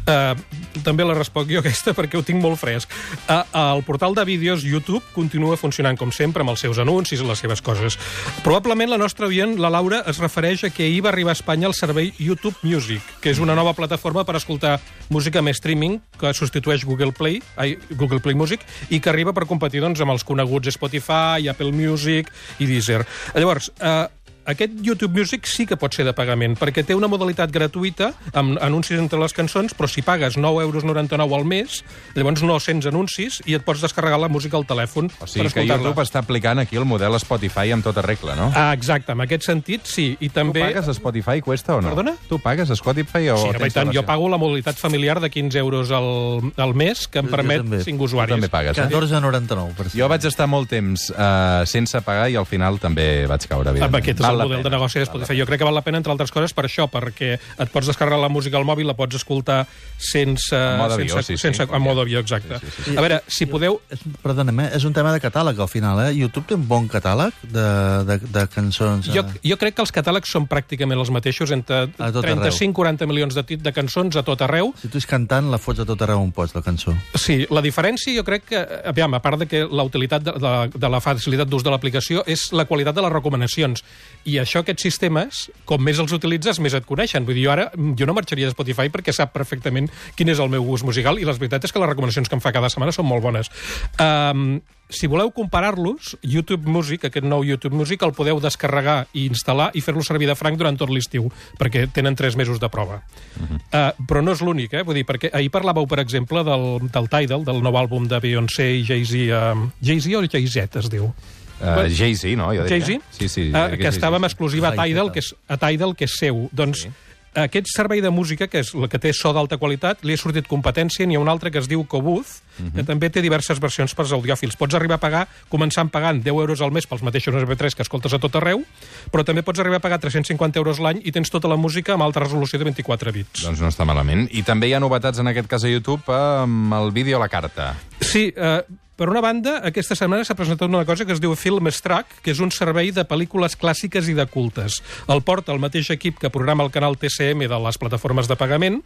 Uh, 0.03 0.35
també 0.83 1.05
la 1.07 1.15
responc 1.15 1.47
jo 1.47 1.61
aquesta 1.61 1.93
perquè 1.97 2.17
ho 2.19 2.23
tinc 2.27 2.41
molt 2.43 2.59
fresc. 2.59 2.91
Uh, 3.23 3.43
el 3.77 3.83
portal 3.87 4.15
de 4.17 4.25
vídeos 4.27 4.65
YouTube 4.67 5.03
continua 5.15 5.55
funcionant 5.59 5.97
com 5.99 6.11
sempre 6.11 6.43
amb 6.43 6.51
els 6.51 6.63
seus 6.65 6.79
anuncis 6.81 7.23
i 7.23 7.27
les 7.27 7.39
seves 7.39 7.63
coses. 7.63 7.97
Probablement 8.43 8.91
la 8.91 8.99
nostra 8.99 9.29
oient, 9.31 9.55
la 9.61 9.71
Laura, 9.71 10.01
es 10.11 10.19
refereix 10.19 10.65
a 10.67 10.71
que 10.73 10.87
ahir 10.89 11.03
va 11.05 11.13
arribar 11.13 11.31
a 11.31 11.39
Espanya 11.39 11.69
el 11.69 11.77
servei 11.77 12.11
YouTube 12.19 12.55
Music, 12.67 13.03
que 13.23 13.31
és 13.31 13.39
una 13.39 13.55
nova 13.55 13.75
plataforma 13.77 14.25
per 14.27 14.35
escoltar 14.39 14.75
música 15.13 15.39
amb 15.39 15.53
streaming 15.55 15.99
que 16.19 16.33
substitueix 16.35 16.83
Google 16.83 17.13
Play, 17.15 17.39
ai, 17.55 17.77
Google 17.95 18.19
Play 18.19 18.35
Music 18.35 18.65
i 18.89 18.99
que 18.99 19.11
arriba 19.11 19.33
per 19.33 19.47
competir 19.47 19.83
doncs, 19.83 20.01
amb 20.03 20.15
els 20.15 20.27
coneguts 20.27 20.73
Spotify, 20.75 21.47
Apple 21.47 21.71
Music 21.71 22.31
i 22.59 22.67
Deezer. 22.67 23.03
Llavors, 23.37 23.71
uh, 23.79 24.09
aquest 24.45 24.73
YouTube 24.83 25.17
Music 25.17 25.47
sí 25.47 25.65
que 25.65 25.77
pot 25.79 25.93
ser 25.95 26.05
de 26.07 26.13
pagament, 26.15 26.57
perquè 26.59 26.83
té 26.85 26.95
una 26.97 27.07
modalitat 27.11 27.51
gratuïta 27.53 28.11
amb 28.33 28.57
anuncis 28.63 28.99
entre 28.99 29.19
les 29.21 29.33
cançons, 29.35 29.73
però 29.77 29.87
si 29.89 30.03
pagues 30.05 30.37
9,99 30.37 30.63
euros 30.63 31.33
al 31.33 31.45
mes, 31.47 31.79
llavors 32.15 32.43
no 32.43 32.59
sents 32.59 32.87
anuncis 32.89 33.41
i 33.47 33.55
et 33.57 33.63
pots 33.65 33.81
descarregar 33.83 34.19
la 34.21 34.29
música 34.31 34.57
al 34.59 34.65
telèfon 34.67 35.09
O 35.19 35.27
sigui 35.27 35.47
per 35.49 35.53
que. 35.63 35.65
YouTube 35.67 36.03
està 36.03 36.21
aplicant 36.23 36.59
aquí 36.59 36.77
el 36.79 36.85
model 36.85 37.15
Spotify 37.21 37.71
amb 37.73 37.85
tota 37.85 38.03
regla, 38.05 38.35
no? 38.35 38.49
Ah, 38.55 38.71
exacte, 38.75 39.13
en 39.15 39.23
aquest 39.23 39.47
sentit, 39.47 39.87
sí. 39.89 40.13
I 40.19 40.29
també... 40.33 40.61
Tu 40.61 40.67
pagues 40.73 40.89
a 40.91 40.97
Spotify, 40.97 41.41
cuesta 41.41 41.77
o 41.77 41.81
no? 41.81 41.93
Perdona? 41.93 42.15
Tu 42.29 42.39
pagues 42.43 42.69
a 42.69 42.77
Spotify 42.79 43.29
o 43.33 43.37
Sí, 43.43 43.71
tant, 43.73 43.91
jo 43.95 44.03
pago 44.07 44.27
la 44.31 44.37
modalitat 44.41 44.77
familiar 44.79 45.19
de 45.23 45.29
15 45.29 45.57
euros 45.59 45.91
al, 45.91 46.51
al 46.57 46.75
mes, 46.75 47.07
que 47.07 47.23
em 47.23 47.29
Jo 47.29 47.35
permet 47.35 47.63
també. 47.63 47.81
5 47.83 47.97
Tu 47.97 48.09
usuaris. 48.09 48.33
també 48.35 48.49
pagues, 48.51 48.77
eh? 48.77 48.87
14,99 48.89 49.73
per 49.77 49.87
Jo 49.93 50.09
vaig 50.11 50.25
estar 50.27 50.47
molt 50.49 50.69
temps 50.71 51.09
uh, 51.13 51.63
sense 51.69 52.01
pagar 52.05 52.29
i 52.31 52.37
al 52.39 52.47
final 52.49 52.79
també 52.81 53.25
vaig 53.29 53.47
caure, 53.47 53.69
evidentment. 53.73 54.03
Aquest 54.03 54.19
és 54.19 54.32
Val 54.33 54.41
el 54.41 54.47
model 54.49 54.59
pena. 54.63 54.69
de 54.69 54.75
negoci 54.77 54.99
de 54.99 55.05
Spotify. 55.05 55.37
Jo 55.39 55.45
crec 55.45 55.59
que 55.61 55.65
val 55.69 55.75
la 55.77 55.81
pena, 55.85 55.97
entre 56.01 56.11
altres 56.11 56.31
coses, 56.31 56.53
per 56.53 56.65
això, 56.65 56.89
perquè 56.91 57.33
et 57.37 57.71
pots 57.71 57.87
descarregar 57.87 58.19
la 58.19 58.29
música 58.29 58.57
al 58.57 58.65
mòbil, 58.65 58.87
la 58.87 58.95
pots 58.97 59.15
escoltar 59.15 59.63
sense... 59.97 60.55
En 60.55 60.77
mode 60.77 60.93
avió, 60.95 61.13
sense, 61.15 61.33
sí, 61.33 61.37
sí. 61.37 61.41
sense, 61.41 61.63
en 61.63 61.81
mode 61.81 62.01
avió, 62.01 62.19
exacte. 62.19 62.59
Sí, 62.59 62.65
Sí, 62.67 62.71
sí, 62.83 62.91
sí. 62.91 62.97
A 62.97 63.01
veure, 63.01 63.21
si 63.27 63.45
podeu... 63.49 63.79
És, 63.93 63.99
perdona'm, 64.23 64.59
és 64.73 64.83
un 64.87 64.93
tema 64.95 65.11
de 65.13 65.19
catàleg, 65.23 65.59
al 65.59 65.67
final, 65.69 65.99
eh? 66.07 66.11
YouTube 66.15 66.45
té 66.49 66.55
un 66.57 66.65
bon 66.67 66.87
catàleg 66.91 67.33
de, 67.43 67.65
de, 68.07 68.17
de 68.33 68.43
cançons. 68.51 69.07
Jo, 69.13 69.23
eh? 69.23 69.39
jo 69.51 69.57
crec 69.61 69.75
que 69.77 69.83
els 69.85 69.91
catàlegs 69.93 70.31
són 70.33 70.47
pràcticament 70.49 70.99
els 70.99 71.11
mateixos, 71.13 71.51
entre 71.55 71.83
A 71.97 72.09
tot 72.11 72.23
arreu. 72.25 72.41
35-40 72.49 73.07
milions 73.09 73.35
de, 73.37 73.43
tit- 73.47 73.61
de 73.63 73.73
cançons 73.75 74.15
a 74.19 74.23
tot 74.25 74.41
arreu. 74.45 74.73
Si 74.81 74.89
tu 74.91 74.97
és 75.01 75.07
cantant, 75.09 75.49
la 75.51 75.59
fots 75.61 75.83
a 75.83 75.87
tot 75.89 76.01
arreu 76.05 76.21
on 76.23 76.31
pots, 76.35 76.55
la 76.55 76.63
cançó. 76.65 76.93
Sí, 77.19 77.43
la 77.53 77.61
diferència 77.65 78.15
jo 78.15 78.23
crec 78.27 78.47
que, 78.51 78.63
aviam, 78.89 79.13
a 79.17 79.21
part 79.23 79.39
de 79.43 79.47
que 79.49 79.63
la 79.69 79.83
utilitat 79.87 80.23
de, 80.25 80.33
de, 80.39 80.53
de 80.79 80.89
la 80.89 81.01
facilitat 81.03 81.49
d'ús 81.51 81.63
de 81.65 81.71
l'aplicació 81.73 82.23
és 82.27 82.49
la 82.55 82.65
qualitat 82.69 82.95
de 82.95 83.03
les 83.05 83.13
recomanacions. 83.13 83.83
I 84.29 84.37
això, 84.39 84.61
aquests 84.63 84.85
sistemes, 84.87 85.47
com 85.67 85.81
més 85.83 85.99
els 85.99 86.13
utilitzes, 86.15 86.59
més 86.63 86.75
et 86.77 86.85
coneixen. 86.87 87.25
Vull 87.27 87.35
dir, 87.35 87.47
jo 87.47 87.55
ara, 87.55 87.69
jo 87.75 88.07
no 88.07 88.15
marxaria 88.15 88.47
de 88.47 88.55
Spotify 88.55 88.91
perquè 88.93 89.15
sap 89.15 89.33
perfectament 89.35 89.89
quin 90.15 90.31
és 90.31 90.39
el 90.39 90.51
meu 90.53 90.63
gust 90.63 90.87
musical 90.87 91.19
i 91.19 91.27
la 91.27 91.35
veritat 91.35 91.67
és 91.67 91.73
que 91.73 91.81
les 91.81 91.91
recomanacions 91.91 92.29
que 92.29 92.37
em 92.39 92.43
fa 92.43 92.53
cada 92.55 92.71
setmana 92.71 92.95
són 92.95 93.09
molt 93.09 93.25
bones. 93.25 93.51
Um, 93.99 94.61
si 94.93 95.07
voleu 95.07 95.31
comparar-los, 95.33 96.13
YouTube 96.21 96.69
Music, 96.69 97.07
aquest 97.07 97.25
nou 97.25 97.43
YouTube 97.43 97.75
Music, 97.75 98.03
el 98.05 98.13
podeu 98.15 98.39
descarregar 98.43 99.07
i 99.17 99.25
instal·lar 99.25 99.71
i 99.73 99.81
fer-lo 99.81 100.03
servir 100.05 100.29
de 100.29 100.37
franc 100.37 100.59
durant 100.59 100.77
tot 100.77 100.91
l'estiu, 100.93 101.27
perquè 101.59 101.87
tenen 101.91 102.15
tres 102.15 102.37
mesos 102.39 102.61
de 102.61 102.69
prova. 102.69 103.01
Uh 103.35 103.43
-huh. 103.43 103.59
uh, 103.73 104.05
però 104.07 104.23
no 104.23 104.31
és 104.31 104.41
l'únic, 104.41 104.73
eh? 104.73 104.83
Vull 104.83 104.95
dir, 104.95 105.05
perquè 105.05 105.33
ahir 105.33 105.49
parlàveu, 105.49 105.87
per 105.87 105.99
exemple, 105.99 106.43
del, 106.43 106.89
del 106.91 107.09
Tidal, 107.09 107.43
del 107.43 107.61
nou 107.61 107.73
àlbum 107.73 108.07
de 108.07 108.19
Beyoncé 108.19 108.71
i 108.77 108.83
Jay-Z. 108.85 109.13
Uh, 109.33 109.69
Jay-Z 109.81 110.15
o 110.15 110.27
Jay-Z 110.27 110.77
es 110.79 110.89
diu? 110.89 111.13
Uh, 111.61 111.87
Jay-Z, 111.89 112.35
no? 112.35 112.51
Jo. 112.53 112.65
Jay-Z? 112.67 112.99
Sí, 113.11 113.29
sí. 113.29 113.49
Uh, 113.51 113.69
diria 113.71 113.77
que 113.77 113.87
estava 113.93 114.17
amb 114.17 114.25
exclusiva 114.25 114.69
a 114.73 114.75
Tidal. 114.75 115.11
Que 115.13 115.19
és, 115.23 115.33
a 115.47 115.57
Tidal, 115.57 115.95
que 115.95 116.05
és 116.09 116.17
seu. 116.19 116.49
Doncs 116.51 116.83
Sí. 116.83 116.91
aquest 117.35 117.65
servei 117.73 117.99
de 118.01 118.11
música, 118.13 118.45
que 118.47 118.59
és 118.61 118.75
el 118.75 118.85
que 118.89 118.99
té 119.01 119.09
so 119.11 119.31
d'alta 119.33 119.57
qualitat, 119.57 120.03
li 120.05 120.13
ha 120.13 120.17
sortit 120.21 120.45
competència, 120.45 121.07
n'hi 121.07 121.15
ha 121.15 121.19
un 121.19 121.29
altre 121.31 121.49
que 121.49 121.57
es 121.57 121.65
diu 121.67 121.81
Cobooth, 121.89 122.43
que 122.75 122.83
també 122.85 123.09
té 123.09 123.23
diverses 123.25 123.57
versions 123.59 123.95
pels 123.97 124.11
audiòfils. 124.13 124.53
Pots 124.55 124.75
arribar 124.77 124.99
a 124.99 125.01
pagar, 125.01 125.23
començant 125.49 125.89
pagant 125.89 126.21
10 126.21 126.29
euros 126.29 126.61
al 126.61 126.69
mes 126.71 126.85
pels 126.85 127.01
mateixos 127.01 127.33
MP3 127.33 127.73
que 127.73 127.81
escoltes 127.81 128.13
a 128.13 128.19
tot 128.21 128.35
arreu, 128.37 128.61
però 129.09 129.25
també 129.25 129.41
pots 129.41 129.57
arribar 129.63 129.77
a 129.81 129.85
pagar 129.87 129.97
350 130.03 130.59
euros 130.61 130.77
l'any 130.77 131.01
i 131.03 131.11
tens 131.11 131.31
tota 131.33 131.47
la 131.49 131.57
música 131.57 131.95
amb 131.95 132.03
alta 132.05 132.19
resolució 132.21 132.59
de 132.59 132.65
24 132.69 133.11
bits. 133.11 133.47
Doncs 133.47 133.61
no 133.65 133.71
està 133.73 133.83
malament. 133.85 134.27
I 134.29 134.43
també 134.43 134.67
hi 134.69 134.73
ha 134.77 134.79
novetats, 134.83 135.17
en 135.17 135.27
aquest 135.33 135.47
cas 135.49 135.63
a 135.65 135.69
YouTube, 135.73 136.03
amb 136.13 136.73
el 136.73 136.91
vídeo 136.91 137.17
a 137.17 137.19
la 137.25 137.29
carta. 137.33 137.73
Sí, 137.99 138.31
eh, 138.35 138.61
per 138.95 139.09
una 139.09 139.21
banda, 139.25 139.55
aquesta 139.65 139.95
setmana 139.97 140.25
s'ha 140.25 140.35
presentat 140.37 140.69
una 140.69 140.85
cosa 140.85 141.05
que 141.05 141.15
es 141.15 141.21
diu 141.21 141.33
Filmstruck, 141.39 142.19
que 142.21 142.33
és 142.33 142.41
un 142.43 142.51
servei 142.53 142.91
de 142.93 143.05
pel·lícules 143.09 143.55
clàssiques 143.57 144.09
i 144.11 144.13
de 144.13 144.25
cultes. 144.29 144.81
El 145.09 145.23
porta 145.25 145.53
el 145.53 145.61
mateix 145.63 145.89
equip 145.95 146.19
que 146.21 146.29
programa 146.33 146.65
el 146.65 146.69
canal 146.71 146.97
TCM 147.01 147.47
de 147.49 147.59
les 147.65 147.79
plataformes 147.81 148.29
de 148.29 148.37
pagament. 148.37 148.81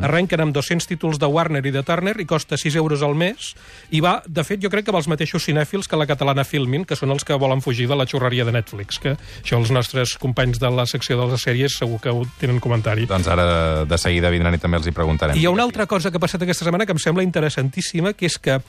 Arrenquen 0.00 0.40
amb 0.46 0.56
200 0.56 0.88
títols 0.88 1.20
de 1.20 1.28
Warner 1.28 1.60
i 1.68 1.74
de 1.74 1.82
Turner 1.84 2.16
i 2.20 2.26
costa 2.28 2.56
6 2.56 2.78
euros 2.80 3.04
al 3.04 3.14
mes. 3.14 3.52
I 3.92 4.00
va, 4.00 4.20
de 4.26 4.44
fet, 4.48 4.62
jo 4.64 4.70
crec 4.72 4.88
que 4.88 4.94
amb 4.94 5.00
els 5.02 5.10
mateixos 5.12 5.44
cinèfils 5.44 5.90
que 5.90 6.00
la 6.00 6.08
catalana 6.08 6.46
Filmin, 6.48 6.86
que 6.88 6.96
són 6.96 7.12
els 7.12 7.26
que 7.28 7.36
volen 7.36 7.60
fugir 7.60 7.88
de 7.90 7.98
la 8.00 8.08
xorreria 8.08 8.46
de 8.48 8.56
Netflix, 8.56 9.00
que 9.02 9.16
això 9.16 9.60
els 9.60 9.72
nostres 9.74 10.16
companys 10.20 10.60
de 10.62 10.72
la 10.72 10.86
secció 10.88 11.18
de 11.20 11.28
les 11.34 11.44
sèries 11.44 11.76
segur 11.82 12.00
que 12.00 12.14
ho 12.14 12.24
tenen 12.40 12.62
comentari. 12.64 13.04
Doncs 13.10 13.28
ara 13.28 13.44
de, 13.50 13.60
de 13.92 14.00
seguida 14.00 14.32
vindran 14.32 14.56
i 14.56 14.62
també 14.62 14.80
els 14.80 14.88
hi 14.88 14.96
preguntarem. 14.96 15.36
I 15.36 15.44
hi 15.44 15.50
ha 15.50 15.52
una 15.52 15.68
altra 15.68 15.84
cosa 15.90 16.08
que 16.08 16.16
ha 16.16 16.24
passat 16.24 16.48
aquesta 16.48 16.64
setmana 16.64 16.88
que 16.88 16.96
em 16.96 17.02
sembla 17.02 17.26
interessantíssima, 17.26 18.14
que 18.16 18.30
és 18.30 18.40
que 18.40 18.60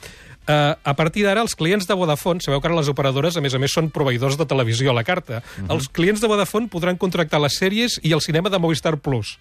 eh, 0.48 0.74
a 0.82 0.94
partir 0.98 1.24
d'ara 1.26 1.42
els 1.42 1.54
clients 1.54 1.86
de 1.86 1.94
Vodafone, 1.94 2.40
sabeu 2.40 2.60
que 2.60 2.68
ara 2.70 2.76
les 2.80 2.88
operadores, 2.88 3.36
a 3.36 3.40
més 3.44 3.54
a 3.54 3.58
més, 3.62 3.72
són 3.72 3.90
proveïdors 3.90 4.36
de 4.38 4.46
televisió 4.46 4.90
a 4.90 4.94
la 4.94 5.04
carta. 5.04 5.42
Els 5.68 5.88
clients 5.88 6.20
de 6.20 6.28
Vodafone 6.30 6.68
podran 6.68 6.96
contractar 6.98 7.40
les 7.40 7.56
sèries 7.58 7.98
i 8.02 8.12
el 8.12 8.20
cinema 8.20 8.50
de 8.50 8.58
Movistar 8.58 8.96
Plus. 8.98 9.38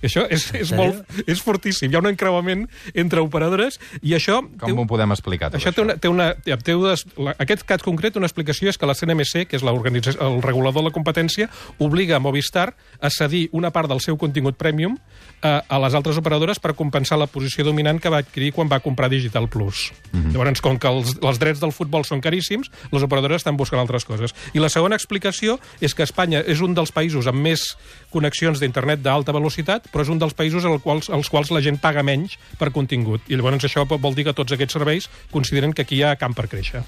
I 0.00 0.06
això 0.08 0.22
és, 0.32 0.46
és, 0.56 0.70
molt, 0.72 1.02
és 1.28 1.42
fortíssim. 1.44 1.90
Hi 1.92 1.96
ha 1.98 2.00
un 2.00 2.06
encreuament 2.08 2.62
entre 2.94 3.20
operadores 3.20 3.76
i 4.00 4.14
això... 4.16 4.38
té- 4.48 4.70
Com 4.72 4.78
ho 4.80 4.86
podem 4.88 5.12
explicar, 5.12 5.50
tot 5.52 5.60
això 5.60 5.74
té 5.76 5.82
una, 5.84 5.96
té 6.00 6.08
una, 6.08 6.30
té 6.40 6.72
unes, 6.74 7.02
la, 7.20 7.34
aquest 7.36 7.66
cas 7.68 7.84
concret, 7.84 8.16
una 8.16 8.24
explicació 8.24 8.72
és 8.72 8.78
que 8.80 8.88
la 8.88 8.94
CNMC, 8.96 9.44
que 9.50 9.58
és 9.60 9.62
el 9.66 10.40
regulador 10.40 10.80
de 10.80 10.86
la 10.88 10.94
competència, 10.94 11.50
obliga 11.84 12.16
a 12.16 12.22
Movistar 12.24 12.70
a 12.98 13.10
cedir 13.12 13.50
una 13.52 13.74
part 13.76 13.92
del 13.92 14.00
seu 14.00 14.16
contingut 14.16 14.56
premium 14.56 14.96
a, 15.42 15.62
a 15.66 15.78
les 15.82 15.94
altres 15.96 16.18
operadores 16.20 16.60
per 16.60 16.74
compensar 16.78 17.18
la 17.20 17.28
posició 17.30 17.64
dominant 17.66 18.00
que 18.00 18.12
va 18.12 18.20
adquirir 18.24 18.52
quan 18.56 18.70
va 18.70 18.80
comprar 18.84 19.10
Digital 19.12 19.48
Plus. 19.48 19.90
Llavors, 20.32 20.62
com 20.64 20.78
que 20.80 20.88
els, 20.90 21.14
els 21.22 21.40
drets 21.42 21.62
del 21.62 21.72
futbol 21.76 22.04
són 22.06 22.22
caríssims, 22.24 22.70
les 22.92 23.06
operadores 23.06 23.42
estan 23.42 23.58
buscant 23.60 23.80
altres 23.82 24.06
coses. 24.08 24.34
I 24.54 24.62
la 24.62 24.70
segona 24.72 24.98
explicació 24.98 25.58
és 25.80 25.94
que 25.94 26.04
Espanya 26.06 26.42
és 26.46 26.62
un 26.64 26.74
dels 26.76 26.92
països 26.94 27.28
amb 27.30 27.40
més 27.44 27.66
connexions 28.12 28.60
d'internet 28.60 29.02
d'alta 29.04 29.34
velocitat, 29.36 29.88
però 29.92 30.04
és 30.04 30.12
un 30.12 30.20
dels 30.20 30.36
països 30.36 30.66
als 30.68 30.82
quals, 30.84 31.10
als 31.10 31.30
quals 31.32 31.52
la 31.54 31.64
gent 31.64 31.80
paga 31.80 32.04
menys 32.06 32.36
per 32.58 32.72
contingut. 32.74 33.24
I 33.28 33.38
llavors 33.38 33.64
això 33.66 33.86
vol 33.90 34.16
dir 34.16 34.28
que 34.28 34.36
tots 34.36 34.56
aquests 34.56 34.76
serveis 34.78 35.08
consideren 35.32 35.72
que 35.72 35.86
aquí 35.86 36.00
hi 36.00 36.04
ha 36.04 36.16
camp 36.20 36.36
per 36.36 36.48
créixer. 36.50 36.84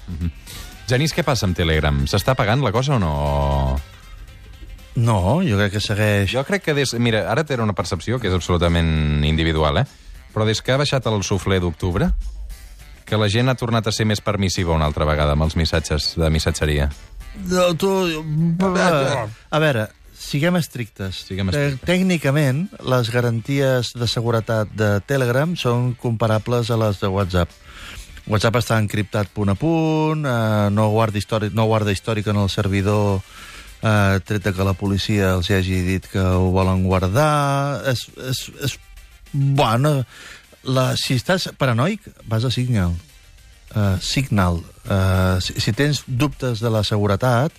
Genís, 0.89 1.15
què 1.15 1.23
passa 1.23 1.47
amb 1.47 1.55
Telegram? 1.55 2.03
S'està 2.11 2.35
pagant 2.35 2.63
la 2.63 2.73
cosa 2.75 2.97
o 2.97 3.01
no? 3.01 3.92
No, 4.95 5.41
jo 5.41 5.57
crec 5.57 5.73
que 5.73 5.81
segueix... 5.81 6.29
Jo 6.31 6.43
crec 6.45 6.63
que 6.67 6.75
des... 6.77 6.93
Mira, 7.01 7.23
ara 7.31 7.43
té 7.47 7.57
una 7.57 7.73
percepció 7.73 8.19
que 8.21 8.29
és 8.29 8.35
absolutament 8.35 9.23
individual, 9.25 9.81
eh? 9.81 9.85
Però 10.33 10.45
des 10.45 10.61
que 10.61 10.73
ha 10.73 10.77
baixat 10.81 11.07
el 11.09 11.23
suflé 11.25 11.59
d'octubre, 11.61 12.11
que 13.05 13.17
la 13.17 13.29
gent 13.29 13.49
ha 13.49 13.57
tornat 13.57 13.87
a 13.87 13.93
ser 13.93 14.05
més 14.09 14.21
permissiva 14.21 14.73
una 14.73 14.85
altra 14.85 15.05
vegada 15.05 15.33
amb 15.33 15.45
els 15.45 15.57
missatges 15.57 16.13
de 16.17 16.29
missatgeria. 16.33 16.91
No, 17.49 17.71
tu... 17.73 17.89
A, 18.61 19.25
a 19.49 19.59
veure, 19.61 19.87
siguem 20.13 20.57
estrictes. 20.61 21.23
Siguem 21.27 21.49
Te- 21.49 21.57
estrictes. 21.57 21.89
Tècnicament, 21.89 22.67
les 22.85 23.09
garanties 23.13 23.93
de 23.97 24.07
seguretat 24.09 24.71
de 24.77 24.95
Telegram 25.09 25.57
són 25.57 25.95
comparables 25.99 26.69
a 26.69 26.77
les 26.81 27.01
de 27.01 27.09
WhatsApp. 27.09 27.49
WhatsApp 28.29 28.61
està 28.61 28.77
encriptat 28.79 29.33
punt 29.35 29.51
a 29.51 29.57
punt, 29.59 30.21
eh, 30.23 30.69
no, 30.71 30.87
guarda 30.93 31.19
històric, 31.19 31.51
no 31.57 31.65
guarda 31.67 31.91
històric 31.91 32.29
en 32.31 32.39
el 32.39 32.47
servidor 32.53 33.19
eh, 33.83 34.19
tret 34.25 34.49
que 34.55 34.65
la 34.65 34.75
policia 34.77 35.33
els 35.37 35.51
hagi 35.51 35.81
dit 35.85 36.07
que 36.11 36.23
ho 36.23 36.49
volen 36.55 36.85
guardar. 36.87 37.83
És, 37.91 38.07
és, 38.31 38.43
és, 38.67 38.77
bueno, 39.33 39.99
la, 40.63 40.93
si 40.99 41.17
estàs 41.19 41.49
paranoic, 41.59 42.07
vas 42.29 42.47
a 42.47 42.51
Signal. 42.53 42.95
Uh, 43.73 43.97
Signal. 44.05 44.61
Uh, 44.85 45.39
si, 45.41 45.57
si 45.61 45.73
tens 45.73 46.03
dubtes 46.07 46.61
de 46.61 46.69
la 46.69 46.83
seguretat, 46.85 47.55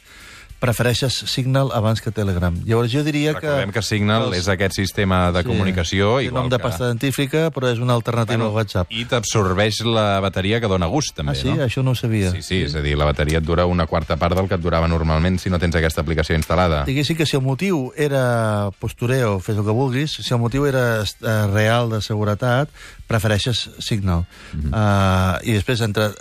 prefereixes 0.64 1.12
Signal 1.29 1.68
abans 1.77 2.00
que 2.00 2.11
Telegram. 2.14 2.55
Llavors 2.64 2.90
jo 2.92 3.03
diria 3.05 3.35
que... 3.37 3.44
Recordem 3.44 3.72
que 3.74 3.83
Signal 3.85 4.31
els- 4.31 4.38
és 4.40 4.48
aquest 4.48 4.74
sistema 4.79 5.29
de 5.35 5.42
comunicació 5.44 6.16
Té 6.22 6.31
nom 6.33 6.48
de 6.48 6.57
que... 6.57 6.62
pasta 6.64 6.88
dentífrica, 6.88 7.50
però 7.55 7.68
és 7.72 7.79
una 7.85 7.92
alternativa 7.98 8.46
al 8.48 8.55
WhatsApp. 8.57 8.88
I 8.94 9.05
t'absorbeix 9.11 9.83
la 9.85 10.20
bateria 10.24 10.61
que 10.62 10.70
dona 10.70 10.88
gust, 10.88 11.14
també, 11.18 11.35
Ah, 11.37 11.40
sí? 11.40 11.50
no? 11.53 11.61
Això 11.64 11.83
no 11.85 11.92
ho 11.92 11.98
sabia. 11.98 12.31
Sí, 12.33 12.42
sí, 12.42 12.62
és 12.64 12.74
a 12.74 12.83
dir, 12.85 12.96
la 12.96 13.05
bateria 13.09 13.38
et 13.42 13.44
dura 13.46 13.66
una 13.68 13.87
quarta 13.87 14.16
part 14.16 14.35
del 14.38 14.48
que 14.48 14.57
et 14.57 14.62
durava 14.64 14.88
normalment 14.88 15.38
si 15.42 15.50
no 15.53 15.59
tens 15.61 15.77
aquesta 15.77 16.00
aplicació 16.00 16.37
instal·lada. 16.38 16.85
Diguéssim 16.88 17.16
que 17.18 17.27
si 17.27 17.37
el 17.37 17.42
motiu 17.44 17.92
era 17.96 18.70
postureo, 18.81 19.38
fes 19.44 19.57
el 19.59 19.64
que 19.66 19.74
vulguis, 19.77 20.16
si 20.20 20.33
el 20.35 20.40
motiu 20.40 20.64
era 20.66 21.03
eh, 21.05 21.46
real 21.53 21.90
de 21.90 22.00
seguretat, 22.00 22.70
prefereixes 23.07 23.68
Signal. 23.85 24.24
Mhm. 24.55 24.72
uh, 24.72 25.38
I 25.44 25.53
després, 25.59 25.81
entre- 25.85 26.12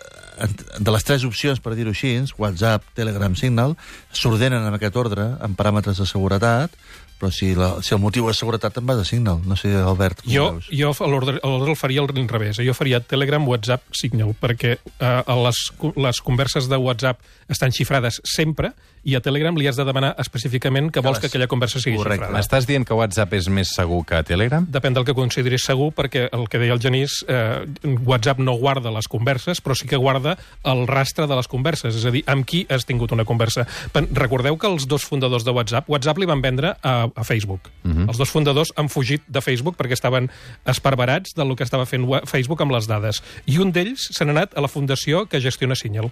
de 0.47 0.91
les 0.91 1.03
tres 1.07 1.23
opcions, 1.27 1.61
per 1.63 1.75
dir-ho 1.77 1.93
així, 1.93 2.15
WhatsApp, 2.37 2.83
Telegram, 2.97 3.35
Signal, 3.39 3.77
s'ordenen 4.11 4.65
en 4.67 4.75
aquest 4.77 4.97
ordre, 4.99 5.31
amb 5.43 5.57
paràmetres 5.59 6.01
de 6.01 6.07
seguretat, 6.09 6.73
però 7.19 7.29
si, 7.31 7.53
la, 7.55 7.77
si 7.85 7.93
el 7.95 8.01
motiu 8.03 8.27
és 8.27 8.39
seguretat, 8.41 8.73
te'n 8.75 8.87
vas 8.89 8.99
a 8.99 9.05
Signal. 9.07 9.39
No 9.47 9.55
sé, 9.55 9.71
Albert, 9.79 10.25
com 10.25 10.33
Jo, 10.33 10.47
veus? 10.57 10.67
jo 10.75 10.91
l'ordre 11.07 11.37
el 11.39 11.75
faria 11.79 12.01
al 12.03 12.09
revés. 12.27 12.59
Jo 12.59 12.73
faria 12.75 12.99
Telegram, 12.99 13.45
WhatsApp, 13.47 13.85
Signal, 13.95 14.33
perquè 14.39 14.75
eh, 14.75 15.21
les, 15.45 15.61
les 15.95 16.19
converses 16.25 16.67
de 16.67 16.79
WhatsApp 16.81 17.21
estan 17.47 17.71
xifrades 17.71 18.19
sempre 18.27 18.73
i 19.03 19.15
a 19.15 19.21
Telegram 19.21 19.55
li 19.57 19.67
has 19.67 19.75
de 19.75 19.83
demanar 19.85 20.15
específicament 20.17 20.89
que 20.91 21.01
vols 21.01 21.19
que 21.19 21.27
aquella 21.27 21.47
conversa 21.47 21.79
sigui 21.79 21.97
Correcte. 21.97 22.25
xifrada. 22.25 22.37
M'estàs 22.37 22.65
dient 22.65 22.85
que 22.87 22.93
WhatsApp 22.93 23.33
és 23.33 23.47
més 23.49 23.67
segur 23.75 24.05
que 24.05 24.21
Telegram? 24.23 24.65
Depèn 24.69 24.93
del 24.93 25.03
que 25.05 25.13
consideris 25.13 25.63
segur, 25.65 25.91
perquè 25.93 26.29
el 26.31 26.47
que 26.49 26.57
deia 26.59 26.73
el 26.73 26.79
Genís, 26.79 27.25
eh, 27.27 27.65
WhatsApp 28.05 28.39
no 28.39 28.53
guarda 28.53 28.91
les 28.91 29.07
converses, 29.07 29.61
però 29.63 29.75
sí 29.75 29.87
que 29.87 29.97
guarda 29.97 30.37
el 30.63 30.87
rastre 30.87 31.27
de 31.27 31.35
les 31.35 31.47
converses, 31.47 31.95
és 31.95 32.05
a 32.05 32.11
dir, 32.11 32.23
amb 32.27 32.45
qui 32.45 32.65
has 32.69 32.85
tingut 32.85 33.11
una 33.11 33.25
conversa. 33.25 33.67
Pen- 33.91 34.07
Recordeu 34.13 34.57
que 34.57 34.67
els 34.67 34.87
dos 34.87 35.03
fundadors 35.03 35.43
de 35.43 35.51
WhatsApp, 35.51 35.89
WhatsApp 35.89 36.17
li 36.19 36.25
van 36.25 36.41
vendre 36.41 36.75
a, 36.81 37.07
a 37.13 37.23
Facebook. 37.23 37.69
Uh 37.83 37.91
-huh. 37.91 38.07
Els 38.07 38.17
dos 38.17 38.29
fundadors 38.29 38.71
han 38.75 38.89
fugit 38.89 39.21
de 39.27 39.41
Facebook 39.41 39.75
perquè 39.77 39.93
estaven 39.93 40.29
esparverats 40.65 41.33
del 41.35 41.55
que 41.55 41.63
estava 41.63 41.85
fent 41.85 42.05
Facebook 42.25 42.61
amb 42.61 42.71
les 42.71 42.87
dades. 42.87 43.21
I 43.45 43.57
un 43.59 43.71
d'ells 43.71 44.09
se 44.11 44.25
n'ha 44.25 44.31
anat 44.31 44.57
a 44.57 44.61
la 44.61 44.67
fundació 44.67 45.25
que 45.27 45.41
gestiona 45.41 45.75
Signal. 45.75 46.11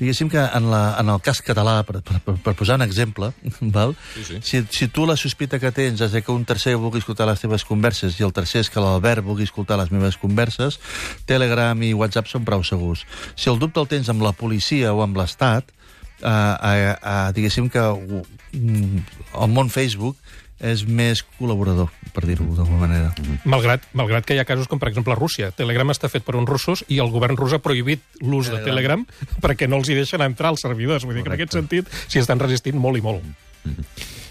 Diguéssim 0.00 0.30
que 0.32 0.40
en, 0.40 0.70
la, 0.72 0.96
en 0.98 1.10
el 1.12 1.20
cas 1.20 1.42
català, 1.44 1.82
per, 1.84 2.00
per, 2.00 2.18
per, 2.24 2.34
per 2.40 2.54
posar 2.56 2.78
un 2.80 2.84
exemple, 2.86 3.30
val? 3.76 3.92
Sí, 4.14 4.24
sí. 4.24 4.38
Si, 4.48 4.62
si 4.72 4.88
tu 4.88 5.04
la 5.08 5.18
sospita 5.20 5.60
que 5.60 5.72
tens 5.76 6.00
és 6.00 6.16
que 6.24 6.32
un 6.32 6.46
tercer 6.48 6.72
vulgui 6.80 7.02
escoltar 7.04 7.28
les 7.28 7.42
teves 7.42 7.66
converses 7.68 8.16
i 8.16 8.24
el 8.24 8.32
tercer 8.32 8.64
és 8.64 8.72
que 8.72 8.80
l'Albert 8.80 9.26
vulgui 9.26 9.44
escoltar 9.44 9.76
les 9.80 9.92
meves 9.92 10.16
converses, 10.20 10.80
Telegram 11.28 11.76
i 11.84 11.92
WhatsApp 11.92 12.32
són 12.32 12.48
prou 12.48 12.64
segurs. 12.64 13.04
Si 13.36 13.52
el 13.52 13.60
dubte 13.60 13.82
el 13.84 13.90
tens 13.92 14.08
amb 14.08 14.24
la 14.24 14.32
policia 14.32 14.94
o 14.96 15.04
amb 15.04 15.20
l'Estat, 15.20 15.68
eh, 15.68 16.30
eh, 16.32 16.94
eh, 16.96 17.32
diguéssim 17.36 17.68
que 17.68 17.84
mm, 17.84 19.04
el 19.44 19.52
món 19.52 19.68
Facebook 19.68 20.16
és 20.60 20.84
més 20.84 21.22
col·laborador, 21.38 21.88
per 22.14 22.24
dir-ho 22.28 22.46
d'alguna 22.56 22.82
manera. 22.84 23.10
Malgrat, 23.48 23.86
malgrat 23.96 24.28
que 24.28 24.36
hi 24.36 24.42
ha 24.42 24.46
casos 24.48 24.68
com, 24.68 24.80
per 24.82 24.90
exemple, 24.92 25.14
a 25.14 25.18
Rússia. 25.18 25.50
Telegram 25.56 25.92
està 25.92 26.10
fet 26.12 26.26
per 26.26 26.36
uns 26.38 26.48
russos 26.50 26.84
i 26.88 27.00
el 27.02 27.10
govern 27.12 27.38
rus 27.40 27.56
ha 27.56 27.62
prohibit 27.64 28.04
l'ús 28.20 28.52
de 28.52 28.60
Telegram 28.66 29.06
perquè 29.44 29.68
no 29.68 29.80
els 29.80 29.90
hi 29.90 29.98
deixen 29.98 30.24
entrar 30.26 30.52
als 30.52 30.64
servidors. 30.66 31.08
Vull 31.08 31.18
dir 31.18 31.24
que 31.24 31.32
en 31.32 31.38
aquest 31.40 31.56
sentit 31.56 31.90
s'hi 32.06 32.22
estan 32.22 32.42
resistint 32.42 32.78
molt 32.80 33.00
i 33.00 33.04
molt. 33.04 33.24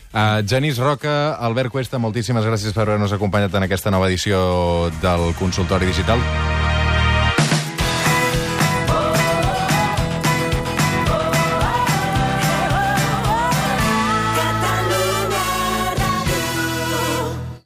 Uh, 0.10 0.42
Genís 0.46 0.80
Roca, 0.82 1.36
Albert 1.38 1.74
Cuesta, 1.74 2.00
moltíssimes 2.02 2.46
gràcies 2.46 2.74
per 2.74 2.88
haver-nos 2.88 3.14
acompanyat 3.14 3.60
en 3.60 3.68
aquesta 3.70 3.94
nova 3.94 4.10
edició 4.10 4.90
del 5.04 5.30
Consultori 5.38 5.90
Digital. 5.92 6.26